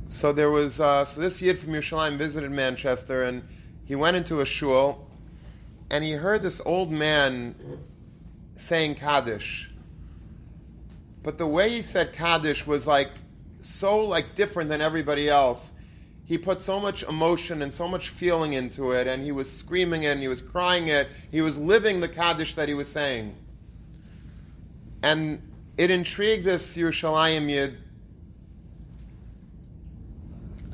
[0.09, 3.43] So there was uh, so this Yid from Yerushalayim visited Manchester, and
[3.87, 5.09] he went into a shul,
[5.91, 7.55] and he heard this old man
[8.57, 9.71] saying Kaddish.
[11.23, 13.11] But the way he said Kaddish was like
[13.61, 15.73] so like different than everybody else.
[16.25, 20.03] He put so much emotion and so much feeling into it, and he was screaming
[20.03, 21.09] it, and he was crying it.
[21.31, 23.37] He was living the Kaddish that he was saying.
[25.03, 25.41] And
[25.77, 27.79] it intrigued this Yerushalayim Yid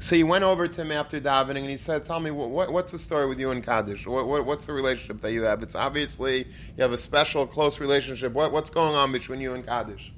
[0.02, 2.90] so he went over to him after davening and he said, "Tell me what, what's
[2.90, 4.04] the story with you and Kaddish?
[4.04, 5.62] What, what, what's the relationship that you have?
[5.62, 8.32] It's obviously you have a special, close relationship.
[8.32, 10.12] what's going on between you and Kaddish?"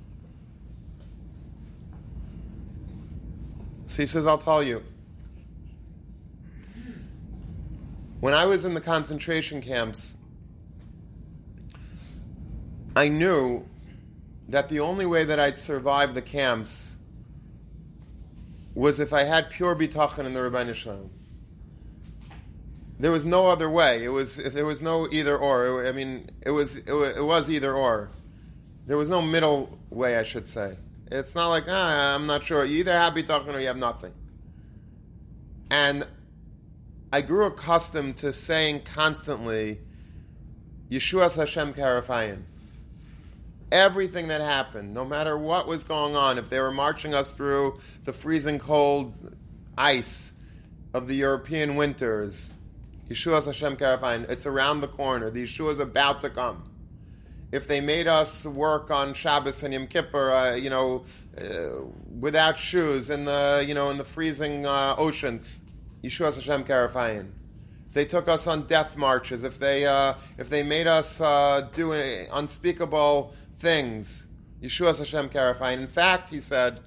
[3.87, 4.83] So he says, "I'll tell you.
[8.21, 10.17] When I was in the concentration camps,
[12.97, 13.67] I knew
[14.49, 16.94] that the only way that I'd survive the camps."
[18.75, 21.11] Was if I had pure bitachon in the Ribono Shel Olam.
[22.99, 24.05] There was no other way.
[24.05, 25.87] It was there was no either or.
[25.87, 28.11] I mean, it was it, was either or.
[28.87, 30.77] There was no middle way, I should say.
[31.11, 32.65] It's not like ah, I'm not sure.
[32.65, 34.13] You either have bitachon or you have nothing.
[35.71, 36.07] And
[37.13, 39.81] I grew accustomed to saying constantly,
[40.91, 42.43] Yeshua's Hashem Keheref Ayin
[43.75, 47.77] everything that happened, no matter what was going on, if they were marching us through
[48.05, 49.13] the freezing cold
[49.77, 50.33] ice
[50.95, 52.55] of the European winters,
[53.11, 55.29] Yeshua's Hashem Keheref Ayin, it's around the corner.
[55.29, 56.71] The Yeshua is about to come.
[57.51, 61.05] If they made us work on Shabbos and Yom Kippur, uh, you know,
[61.37, 61.85] uh,
[62.21, 65.43] without shoes in the, you know, in the freezing uh, ocean,
[66.05, 67.27] Yeshua's Hashem Keheref Ayin
[67.95, 71.93] they took us on death marches, if they uh, if they made us uh, do
[71.93, 74.27] unspeakable things.
[74.63, 75.79] Yeshua Hashem Keheref Ayin.
[75.79, 76.81] In fact, he said,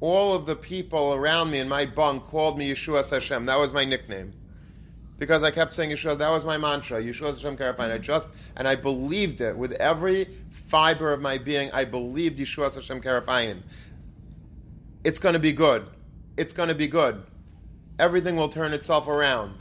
[0.00, 3.46] all of the people around me in my bunk called me Yeshua Hashem.
[3.46, 4.32] That was my nickname.
[5.18, 7.92] Because I kept saying Yeshua, that was my mantra, Yeshua Hashem Keheref Ayin.
[7.92, 11.70] I just, and I believed it with every fiber of my being.
[11.72, 13.62] I believed Yeshua Hashem Keheref Ayin.
[15.04, 15.86] It's going to be good.
[16.36, 17.22] It's going to be good.
[17.98, 19.56] Everything will turn itself around.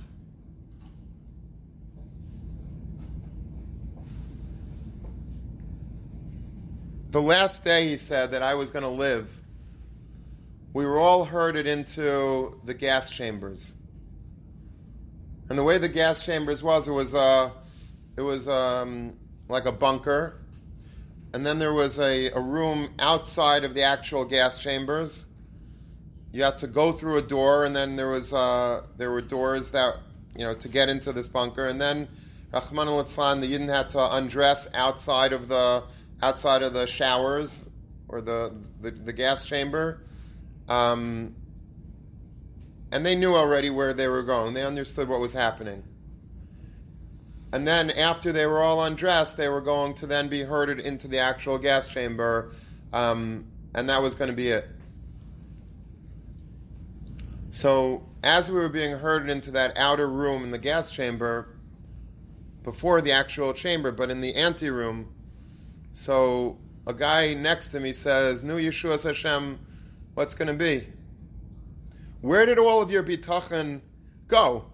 [7.09, 9.29] The last day he said that I was going to live,
[10.73, 13.73] we were all herded into the gas chambers.
[15.49, 17.15] And the way the gas chambers was, it was,
[18.15, 19.13] it was um,
[19.47, 20.39] like a bunker.
[21.33, 25.25] And then there was a, a room outside of the actual gas chambers.
[26.31, 29.71] You had to go through a door, and then there was uh, there were doors
[29.71, 29.97] that
[30.35, 31.67] you know to get into this bunker.
[31.67, 32.07] And then
[32.53, 32.87] Rahman
[33.41, 35.83] you didn't have to undress outside of the
[36.21, 37.67] outside of the showers
[38.08, 40.03] or the, the, the gas chamber.
[40.67, 41.36] Um,
[42.91, 44.53] and they knew already where they were going.
[44.53, 45.84] They understood what was happening.
[47.51, 51.08] And then after they were all undressed, they were going to then be herded into
[51.08, 52.51] the actual gas chamber,
[52.93, 54.67] um, and that was going to be it.
[57.51, 61.49] So as we were being herded into that outer room in the gas chamber,
[62.63, 65.12] before the actual chamber, but in the anteroom,
[65.93, 69.60] so a guy next to me says, "Nu Yeshua Hashem,
[70.13, 70.88] what's going to be?
[72.21, 73.82] Where did all of your bitachon
[74.28, 74.65] go?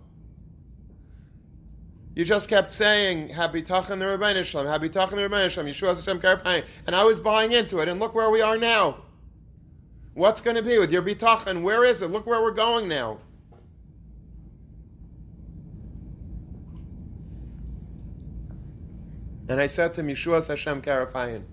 [2.15, 5.69] You just kept saying, Happy "Habitachon the Ribono Shel Olam, Habitachon the Ribono Shel Olam,
[5.69, 7.89] Yeshua Hashem Keheref Ayin," and I was buying into it.
[7.89, 9.01] And look where we are now.
[10.13, 11.61] What's going to be with your bitachon?
[11.61, 12.07] Where is it?
[12.07, 13.19] Look where we're going now.
[19.47, 21.43] And I said to him, Yeshua Hashem Keheref Ayin.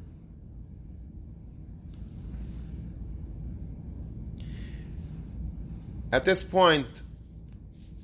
[6.11, 7.03] At this point,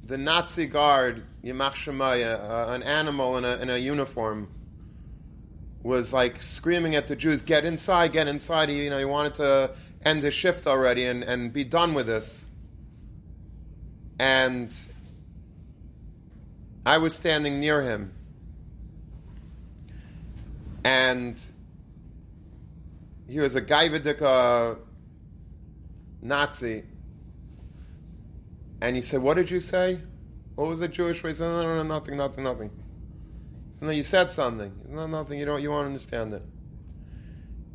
[0.04, 4.48] the Nazi guard, Yamach Shemaya, an animal in a, in a uniform,
[5.82, 8.12] was like screaming at the Jews, "Get inside!
[8.12, 9.74] Get inside!" He, you know, he wanted to
[10.04, 12.44] end the shift already and, and be done with this.
[14.18, 14.74] And
[16.84, 18.14] I was standing near him,
[20.88, 21.38] and
[23.28, 24.78] he was a Gaivedika
[26.22, 26.82] Nazi.
[28.80, 30.00] And he said, What did you say?
[30.54, 31.30] What was the Jewish way?
[31.30, 32.70] He said, No, no, no, nothing, nothing, nothing.
[33.80, 34.72] And then you said something.
[34.88, 35.38] No, nothing.
[35.38, 35.60] You don't.
[35.60, 36.42] You won't understand it.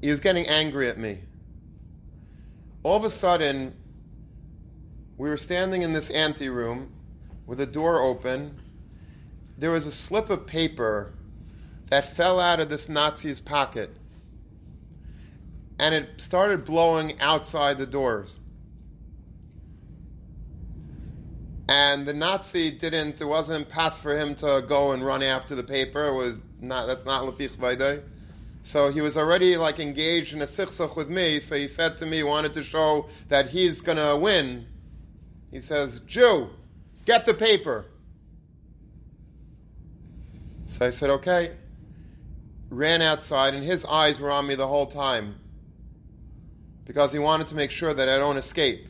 [0.01, 1.19] He was getting angry at me.
[2.81, 3.75] All of a sudden,
[5.17, 6.91] we were standing in this ante room
[7.45, 8.59] with a door open.
[9.59, 11.13] There was a slip of paper
[11.93, 13.95] that fell out of this Nazi's pocket,
[15.77, 18.39] and it started blowing outside the doors.
[21.69, 25.61] And the Nazi didn't, it wasn't pass for him to go and run after the
[25.61, 26.07] paper.
[26.07, 28.01] It was not, that's not Lafich Vaidai.
[28.63, 31.39] So he was already like engaged in a sichsach with me.
[31.41, 34.65] So he said to me, he wanted to show that he's going to win.
[35.51, 36.49] He says, Jew,
[37.05, 37.85] get the paper.
[40.65, 41.57] So I said, okay.
[42.73, 45.35] Ran outside, and his eyes were on me the whole time
[46.85, 48.89] because he wanted to make sure that I don't escape.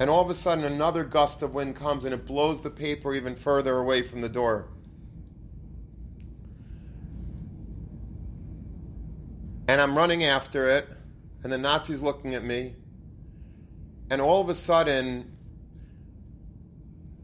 [0.00, 3.14] And all of a sudden, another gust of wind comes and it blows the paper
[3.14, 4.66] even further away from the door.
[9.68, 10.88] And I'm running after it,
[11.44, 12.74] and the Nazi's looking at me.
[14.10, 15.36] And all of a sudden,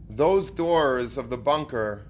[0.08, 2.06] those doors of the bunker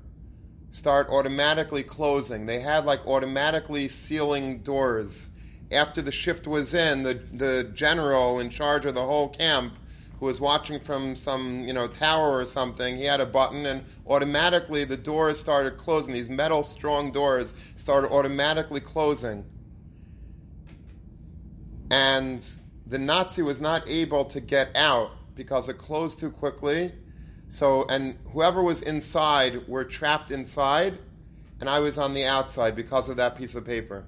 [0.72, 2.46] start automatically closing.
[2.46, 5.28] They had like automatically sealing doors.
[5.70, 9.78] After the shift was in, the, the general in charge of the whole camp
[10.18, 13.84] who was watching from some you know tower or something, he had a button and
[14.06, 16.12] automatically the doors started closing.
[16.12, 19.44] These metal strong doors started automatically closing.
[21.90, 22.46] And
[22.86, 26.92] the Nazi was not able to get out because it closed too quickly.
[27.53, 30.98] So and whoever was inside were trapped inside,
[31.61, 34.07] and I was on the outside because of that piece of paper.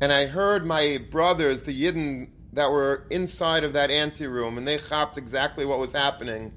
[0.00, 4.78] And I heard my brothers, the Yidden that were inside of that anteroom, and they
[4.78, 6.54] hopped exactly what was happening.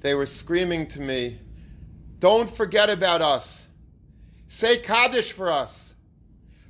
[0.00, 1.38] They were screaming to me,
[2.18, 3.68] Don't forget about us.
[4.48, 5.94] Say Kaddish for us.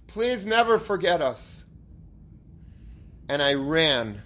[0.06, 1.64] Please never forget us.
[3.26, 4.20] And I ran.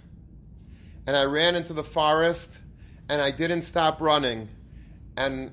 [1.06, 2.60] And I ran into the forest,
[3.08, 4.48] and I didn't stop running.
[5.16, 5.50] And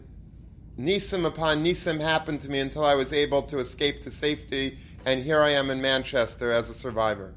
[0.78, 5.24] Nisim upon Nisim happened to me until I was able to escape to safety, and
[5.24, 7.34] here I am in Manchester as a survivor.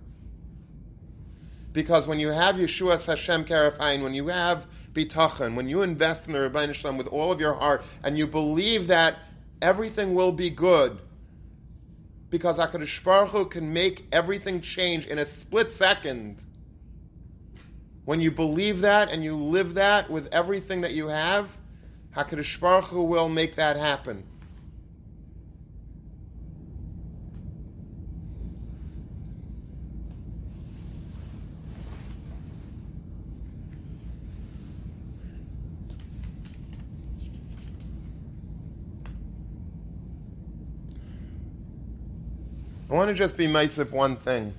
[1.72, 6.26] Because when you have Yeshua Hashem Keheref Ayin, when you have Bitachon, when you invest
[6.26, 9.16] in the Ribono Shel Olam with all of your heart, and you believe that
[9.62, 10.98] everything will be good,
[12.28, 16.38] because HaKadosh Baruch Hu can make everything change in a split second.
[18.04, 21.56] When you believe that and you live that with everything that you have,
[22.16, 24.24] HaKadosh Baruch Hu will make that happen.
[42.90, 44.52] I want to just be Maisif one thing.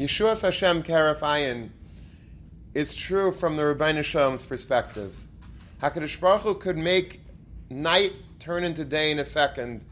[0.00, 1.68] Yeshua Hashem Keheref Ayin
[2.72, 5.14] is true from the Ribono Shel Olam's perspective.
[5.82, 7.20] HaKadosh Baruch Hu could make
[7.68, 9.84] night turn into day in a second.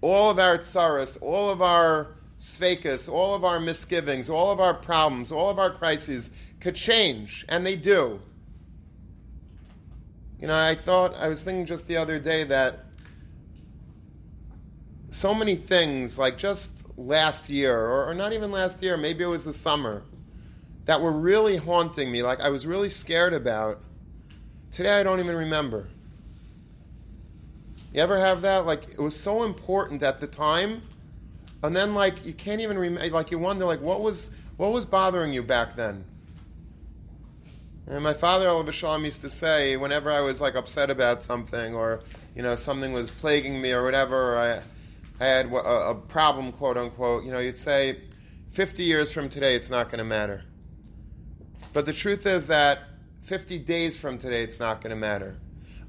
[0.00, 4.72] All of our tsaras, all of our svekas, all of our misgivings, all of our
[4.72, 8.18] problems, all of our crises could change, and they do.
[10.40, 12.86] You know, I thought, I was thinking just the other day that
[15.10, 19.28] so many things, like just last year, or, or, not even last year, maybe it
[19.28, 20.02] was the summer,
[20.84, 23.80] that were really haunting me, like I was really scared about.
[24.72, 25.88] Today I don't even remember.
[27.94, 28.66] You ever have that?
[28.66, 30.82] Like it was so important at the time,
[31.62, 33.08] and then like you can't even remember.
[33.10, 36.04] Like you wonder, like what was what was bothering you back then?
[37.86, 41.74] And my father, Olav Shalom, used to say, whenever I was like upset about something,
[41.74, 42.00] or
[42.36, 44.62] you know something was plaguing me, or whatever, I
[45.18, 48.00] had a, a problem, quote unquote, you know, you'd say,
[48.50, 50.44] 50 years from today, it's not going to matter.
[51.72, 52.80] But the truth is that
[53.22, 55.36] 50 days from today, it's not going to matter.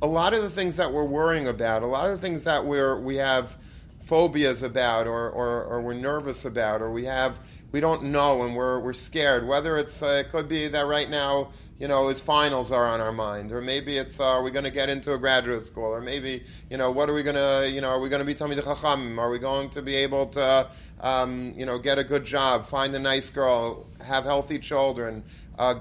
[0.02, 2.66] A lot of the things that we're worrying about, a lot of the things that
[2.66, 3.58] we're, we have
[4.02, 7.40] phobias about, or, or, or we're nervous about, or we have
[7.72, 9.48] we don't know and we're, we're scared.
[9.48, 11.50] Whether it's, uh, it could be that right now,
[11.80, 14.66] you know, his finals are on our mind, or maybe it's, uh, are we going
[14.66, 17.70] to get into a graduate school, or maybe, you know, what are we going to,
[17.72, 19.18] you know, are we going to be Talmid Chacham?
[19.18, 20.68] Are we going to be able to,
[21.00, 25.24] um, you know, get a good job, find a nice girl, have healthy children,
[25.58, 25.76] uh,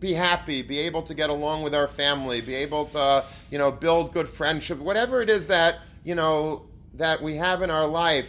[0.00, 3.70] be happy, be able to get along with our family, be able to, you know,
[3.70, 8.28] build good friendship, whatever it is that, you know, that we have in our life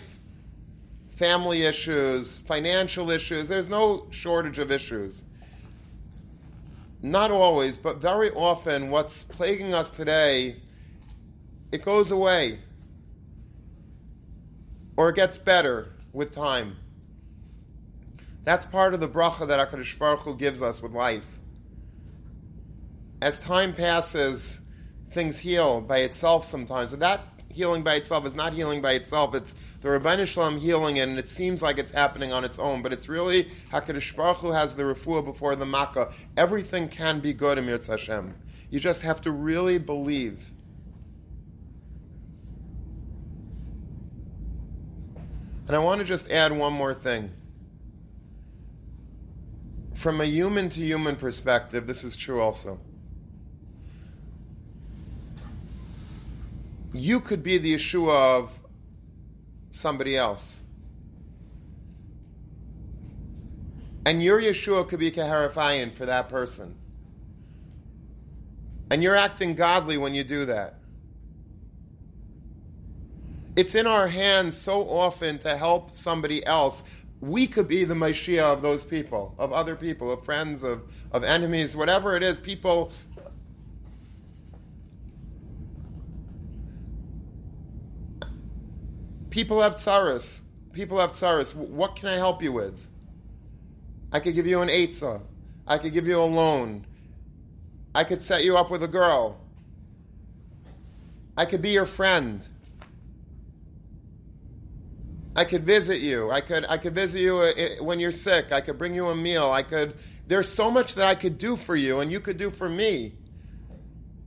[1.20, 3.49] family issues, financial issues.
[3.49, 5.26] There's no shortage of issues.
[7.01, 10.55] Not always, but very often, what's plaguing us today,
[11.74, 12.59] it goes away.
[14.95, 16.78] Or it gets better with time.
[18.45, 21.28] That's part of the bracha that HaKadosh Baruch Hu gives us with life.
[23.22, 24.61] As time passes,
[25.09, 26.93] things heal by itself sometimes.
[26.93, 27.26] And that
[27.60, 29.36] healing by itself is not healing by itself.
[29.36, 32.82] It's the Ribono Shel Olam healing and it seems like it's happening on its own.
[32.82, 36.14] But it's really Hakadosh Baruch Hu has the refuah before the makkah.
[36.38, 38.34] Everything can be good in Mirz Hashem.
[38.70, 40.49] You just have to really believe.
[45.68, 47.30] And I want to just add one more thing.
[49.95, 52.80] From a human to human perspective, this is true also.
[57.00, 58.60] You could be the Yeshua of
[59.70, 60.60] somebody else.
[64.06, 66.76] And your Yeshua could be Keheref Ayin for that person.
[68.91, 70.76] And you're acting godly when you do that.
[73.56, 76.84] It's in our hands so often to help somebody else.
[77.22, 80.82] We could be the Mashiach of those people, of other people, of friends, of,
[81.14, 82.91] of enemies, whatever it is, people
[89.30, 90.41] People have tsaras.
[90.73, 91.53] People have tsaras.
[91.53, 92.88] What can I help you with?
[94.11, 95.21] I could give you an eitzah.
[95.67, 96.86] I could give you a loan.
[97.93, 99.39] I could set you up with a girl.
[101.38, 102.47] I could be your friend.
[105.36, 106.32] I could visit you.
[106.32, 108.51] I could I could visit you uh, when you're sick.
[108.51, 109.49] I could bring you a meal.
[109.49, 109.95] I could
[110.27, 113.13] there's so much that I could do for you and you could do for me.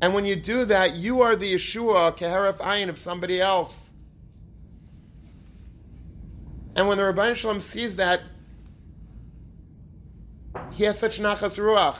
[0.00, 3.91] And when you do that, you are the Yeshua, Keheref Ayin of somebody else.
[6.77, 8.23] And when the Ribono Shel Olam sees that,
[10.73, 11.99] he has such nachas ruach.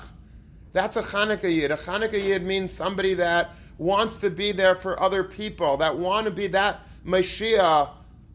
[0.73, 1.70] That's a Chanukah yid.
[1.70, 6.27] A Chanukah yid means somebody that wants to be there for other people, that want
[6.27, 7.91] to be that Mashiach,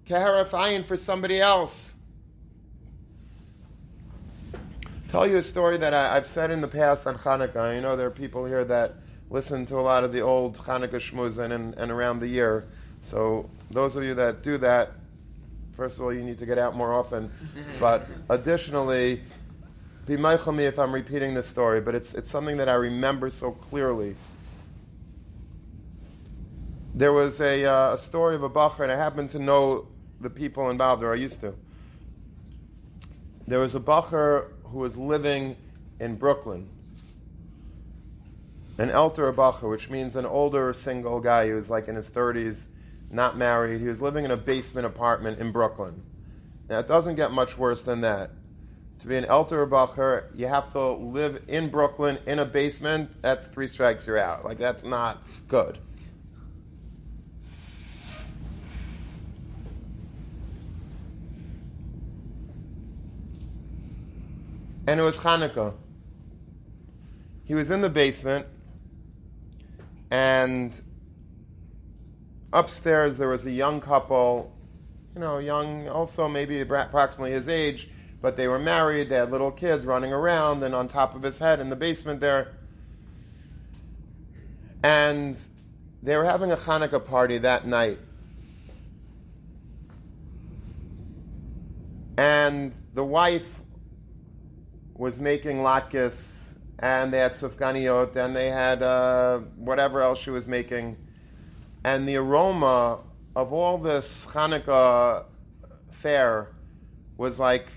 [0.06, 1.94] Keheref Ayin for somebody else.
[5.08, 7.62] Tell you a story that I, have said in the past on Hanukkah.
[7.62, 8.96] I know there are people here that
[9.30, 12.68] listen to a lot of the old Hanukkah shmuzin and, and around the year.
[13.02, 14.92] So those of you that do that,
[15.78, 17.32] First of all, you need to get out more often.
[17.80, 19.22] but additionally,
[20.08, 23.30] be mindful me if I'm repeating this story, but it's, it's something that I remember
[23.30, 24.16] so clearly.
[26.96, 29.88] There was a, uh, a story of a bacher, and I happen to know
[30.20, 31.54] the people involved, or I used to.
[33.46, 35.56] There was a bacher who was living
[36.00, 36.68] in Brooklyn,
[38.80, 42.58] an elder bacher, which means an older single guy who was like in his 30s
[43.10, 43.82] not married.
[43.82, 46.02] He was living in a basement apartment in Brooklyn.
[46.70, 48.32] Now, it doesn't get much worse than that.
[49.00, 53.10] To be an Elter Bacher, you have to live in Brooklyn in a basement.
[53.22, 54.44] That's three strikes, you're out.
[54.44, 55.78] Like, that's not good.
[64.88, 65.74] And it was Hanukkah.
[67.44, 68.46] He was in the basement,
[70.12, 70.74] and
[72.54, 74.54] Upstairs, there was a young couple,
[75.14, 77.90] you know, young, also maybe approximately his age,
[78.22, 79.10] but they were married.
[79.10, 82.22] They had little kids running around, and on top of his head in the basement
[82.22, 82.54] there.
[84.82, 85.38] And
[86.02, 88.00] they were having a Hanukkah party that night.
[92.18, 93.46] And the wife
[94.94, 100.48] was making latkes, and they had sufganiyot, and they had uh, whatever else she was
[100.48, 100.98] making
[101.84, 103.00] and the aroma
[103.36, 105.26] of all this Hanukkah
[105.92, 106.56] fare
[107.18, 107.68] was like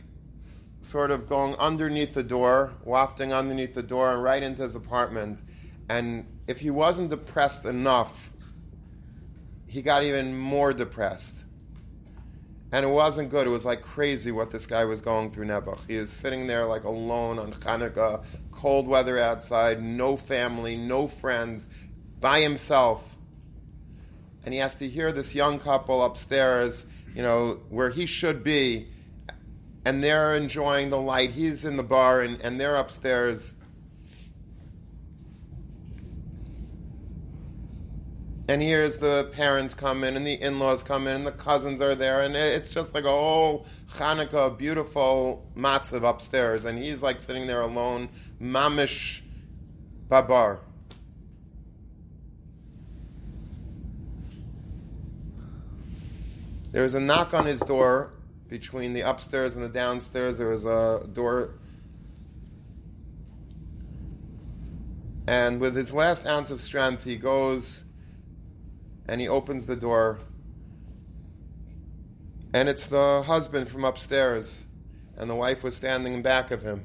[0.81, 5.43] sort of going underneath the door, wafting underneath the door, and right into his apartment.
[5.89, 8.33] And if he wasn't depressed enough,
[9.67, 11.45] he got even more depressed.
[12.73, 13.47] And it wasn't good.
[13.47, 15.81] It was like crazy what this guy was going through, Nebuch.
[15.87, 21.69] He is sitting there like alone on Hanukkah, cold weather outside, no family, no friends,
[22.21, 23.10] by himself
[24.45, 28.89] and he has to hear this young couple upstairs, you know, where he should be,
[29.85, 31.31] and they're enjoying the light.
[31.31, 33.55] He's in the bar, and, and they're upstairs.
[38.49, 41.81] And here's the parents come in, and the in laws come in, and the cousins
[41.81, 46.65] are there, and it's just like a whole Hanukkah, beautiful matzav upstairs.
[46.65, 48.09] And he's like sitting there alone,
[48.41, 49.21] mamish
[50.09, 50.61] babar.
[56.71, 58.13] There was a knock on his door,
[58.51, 60.37] between the upstairs and the downstairs.
[60.37, 61.55] There was a door.
[65.27, 67.85] And with his last ounce of strength, he goes
[69.07, 70.19] and he opens the door.
[72.53, 74.65] And it's the husband from upstairs.
[75.17, 76.85] And the wife was standing in back of him.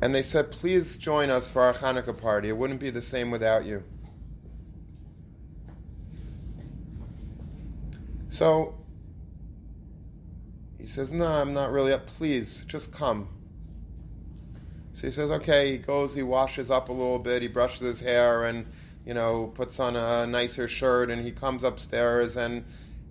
[0.00, 2.48] And they said, Please join us for our Hanukkah party.
[2.48, 3.82] It wouldn't be the same without you.
[8.28, 8.74] So
[10.78, 12.06] he says, No, I'm not really up.
[12.06, 13.28] Please, just come.
[14.92, 15.72] So he says, Okay.
[15.72, 18.66] He goes, he washes up a little bit, he brushes his hair, and,
[19.04, 22.64] you know, puts on a nicer shirt, and he comes upstairs and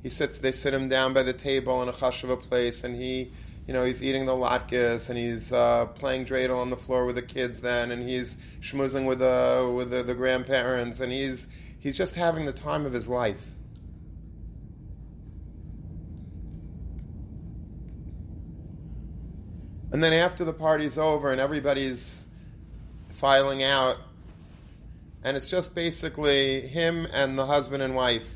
[0.03, 2.83] he sits, they sit him down by the table in a hush of a place,
[2.83, 3.31] and he
[3.67, 7.15] you know, he's eating the latkes and he's uh, playing dreidel on the floor with
[7.15, 11.49] the kids then, and he's schmoozing with the with the, the, grandparents, and he's
[11.79, 13.45] he's just having the time of his life.
[19.97, 22.23] And then after the party's over and everybody's
[23.13, 23.97] filing out,
[25.23, 28.27] and it's just basically him and the husband and wife.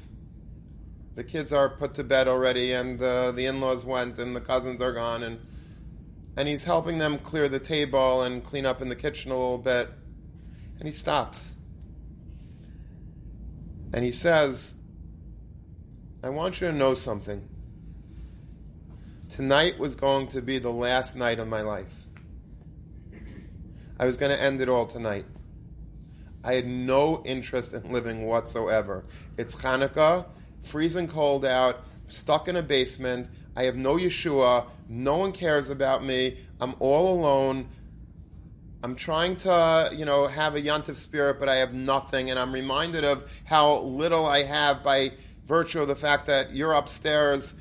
[1.13, 4.81] The kids are put to bed already, and the, the in-laws went, and the cousins
[4.81, 5.39] are gone, and
[6.35, 9.59] and he's helping them clear the table and clean up in the kitchen a little
[9.59, 9.87] bit,
[10.79, 11.55] and he stops,
[13.93, 14.73] and he says,
[16.23, 17.47] "I want you to know something.
[19.31, 21.93] Tonight was going to be the last night of my life.
[23.97, 25.25] I was going to end it all tonight."
[26.43, 29.05] I had no interest in living whatsoever.
[29.37, 30.25] It's Hanukkah
[30.63, 33.29] freezing cold out, stuck in a basement.
[33.55, 34.67] I have no Yeshua.
[34.89, 36.37] No one cares about me.
[36.59, 37.69] I'm all alone.
[38.83, 42.31] I'm trying to, you know, have a yontif spirit, but I have nothing.
[42.31, 45.13] And I'm reminded of how little I have by
[45.47, 47.53] virtue of the fact that you're upstairs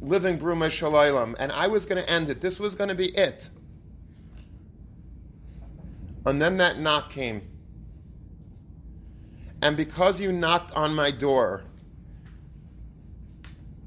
[0.00, 1.36] living Bruma Shalom.
[1.38, 2.40] And I was going to end it.
[2.40, 3.50] This was going to be it.
[6.26, 7.42] And then that knock came.
[9.62, 11.64] And because you knocked on my door,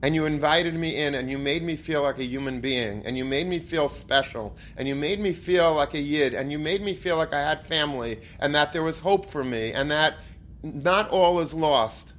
[0.03, 3.18] and you invited me in and you made me feel like a human being and
[3.18, 6.59] you made me feel special and you made me feel like a yid and you
[6.59, 9.89] made me feel like I had family and that there was hope for me and
[9.91, 10.16] that
[10.61, 12.12] not all is lost.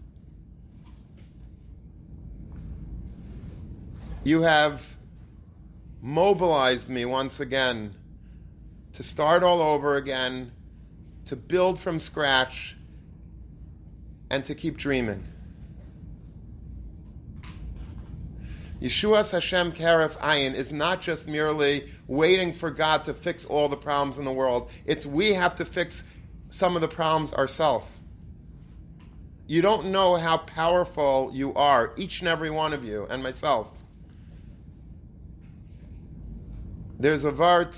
[4.25, 4.97] You have
[6.01, 7.95] mobilized me once again
[8.95, 10.51] to start all over again,
[11.27, 12.75] to build from scratch,
[14.31, 15.27] and to keep dreaming.
[18.81, 23.77] Yeshua's Hashem Karef Ayin is not just merely waiting for God to fix all the
[23.77, 24.71] problems in the world.
[24.87, 26.03] It's we have to fix
[26.49, 27.87] some of the problems ourselves.
[29.47, 33.71] You don't know how powerful you are, each and every one of you, and myself.
[37.05, 37.77] There's a vart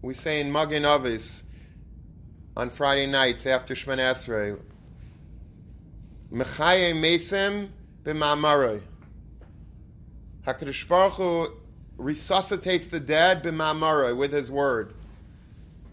[0.00, 1.42] we say in Magen Avos
[2.56, 4.58] on Friday nights after Shemoneh Esrei.
[6.32, 7.68] Mechaye Mesim
[8.02, 8.80] b'ma'maroi.
[10.46, 11.52] HaKadosh Baruch Hu
[11.98, 14.94] resuscitates the dead b'ma'maroi, with his word.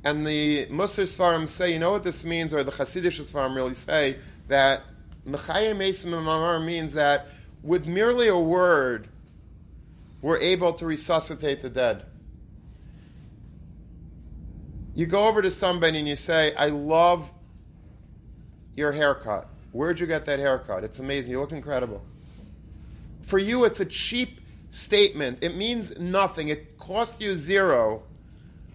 [0.05, 3.74] And the Musar Svarim say, you know what this means, or the Hasidic Svarim really
[3.74, 4.16] say,
[4.47, 4.84] that
[5.28, 7.28] Mechayim Mesim b'ma'maroi means that
[7.64, 9.10] with merely a word,
[10.28, 12.04] we're able to resuscitate the dead.
[14.94, 17.32] You go over to somebody and you say, I love
[18.76, 19.48] your haircut.
[19.72, 20.84] Where'd you get that haircut?
[20.84, 21.32] It's amazing.
[21.32, 22.04] You look incredible.
[23.22, 25.38] For you, it's a cheap statement.
[25.40, 26.50] It means nothing.
[26.50, 28.04] It costs you zero.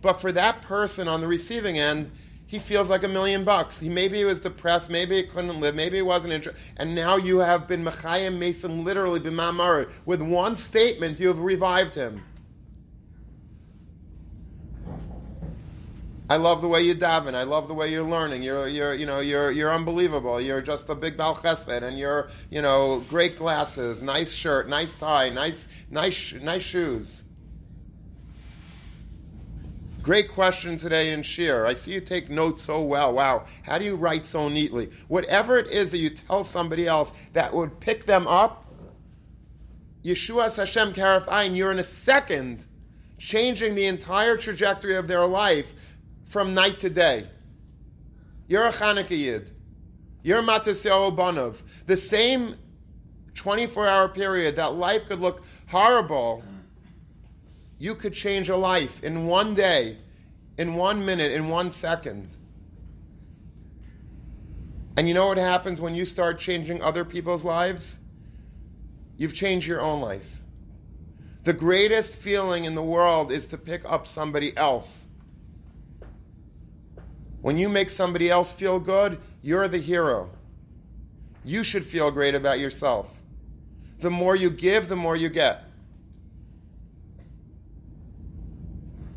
[0.00, 2.10] But for that person on the receiving end,
[2.52, 3.80] he feels like a million bucks.
[3.80, 7.16] He maybe he was depressed, maybe he couldn't live, maybe he wasn't interested, and now
[7.16, 9.90] you have been Mechayim Mason literally b'mamar.
[10.04, 12.22] With one statement, you have revived him.
[16.28, 17.34] I love the way you daven.
[17.34, 18.42] I love the way you're learning.
[18.42, 20.38] You're, you're, you know, you're, you're unbelievable.
[20.38, 24.94] You're just a big bal chesed, and you're, you know, great glasses, nice shirt, nice
[24.94, 27.21] tie, nice, nice, nice shoes.
[30.02, 31.64] Great question today in Shir.
[31.64, 33.12] I see you take notes so well.
[33.12, 33.44] Wow.
[33.62, 34.90] How do you write so neatly?
[35.06, 38.66] Whatever it is that you tell somebody else that would pick them up,
[40.04, 42.66] Yeshua Hashem Karaf Ayin, you're in a second
[43.18, 45.72] changing the entire trajectory of their life
[46.24, 47.28] from night to day.
[48.48, 49.52] You're a Chanukah Yid.
[50.24, 51.56] You're a Matisyahu.
[51.86, 52.56] The same
[53.34, 56.42] 24 hour period that life could look horrible,
[57.82, 59.96] you could change a life in one day,
[60.56, 62.28] in one minute, in one second.
[64.96, 67.98] And you know what happens when you start changing other people's lives?
[69.22, 70.40] you've changed your own life.
[71.44, 75.06] The greatest feeling in the world is to pick up somebody else.
[77.40, 80.30] When you make somebody else feel good, you're the hero.
[81.44, 83.12] You should feel great about yourself.
[84.00, 85.64] The more you give, the more you get.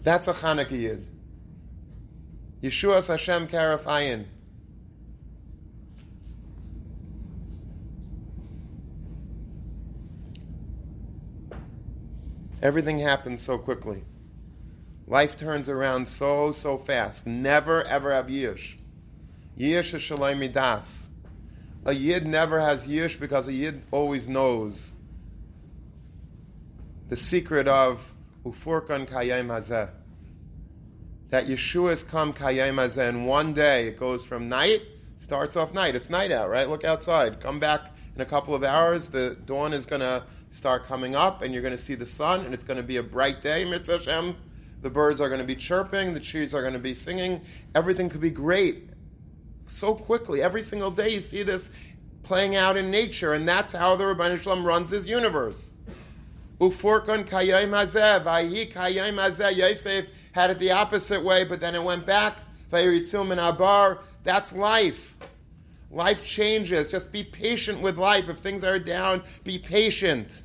[0.06, 1.08] That's a Chanukah Yid.
[2.62, 4.26] Yeshua's Hashem Karaf Ayin.
[12.62, 14.03] Everything happens so quickly.
[15.08, 17.26] Life turns around so, so fast.
[17.26, 18.78] Never, ever have yish.
[19.58, 21.08] Yish is shalom midas.
[21.84, 24.93] A yid never has yish because a yid always knows
[27.10, 28.14] the secret of
[28.46, 29.89] ufurkan kayem hazeh.
[31.30, 34.82] That Yeshua has come kayem hazeh, and one day it goes from night,
[35.18, 35.96] starts off night.
[35.96, 36.70] It's night out, right?
[36.70, 37.39] Look outside.
[37.39, 39.10] Come back in a couple of hours.
[39.10, 42.46] The dawn is going to start coming up, and you're going to see the sun,
[42.46, 44.36] and it's going to be a bright day, mitzvah Hashem.
[44.82, 47.41] The birds are going to be chirping, the trees are going to be singing.
[47.74, 48.89] Everything could be great
[49.66, 50.43] so quickly.
[50.43, 51.72] Every single day you see this
[52.22, 55.72] playing out in nature, and that's how the Ribono Shel Olam runs his universe.
[56.60, 59.56] Ufurkon kayim hazeh, vayi kayim hazeh.
[59.56, 62.39] Yosef had it the opposite way, but then it went back.
[62.72, 63.99] Vayiritzum and abar.
[64.24, 65.16] That's life.
[65.91, 66.89] Life changes.
[66.89, 68.30] Just be patient with life.
[68.30, 70.41] If things are down, be patient.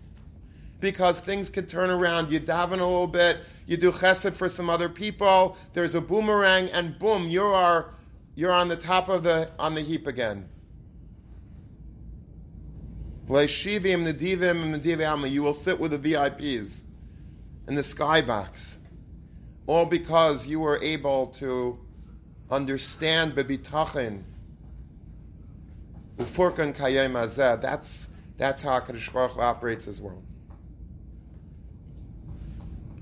[0.80, 2.30] Because things can turn around.
[2.30, 6.70] You daven a little bit, you do chesed for some other people, there's a boomerang,
[6.70, 7.90] and boom, you are
[8.34, 10.48] you're on the top of the on the heap again.
[13.30, 13.36] You
[15.44, 16.82] will sit with the VIPs
[17.68, 18.74] in the skybox.
[19.68, 21.78] All because you were able to
[22.50, 24.24] understand bebitachin.
[26.18, 30.24] That's that's how HaKadosh Baruch Hu operates his world.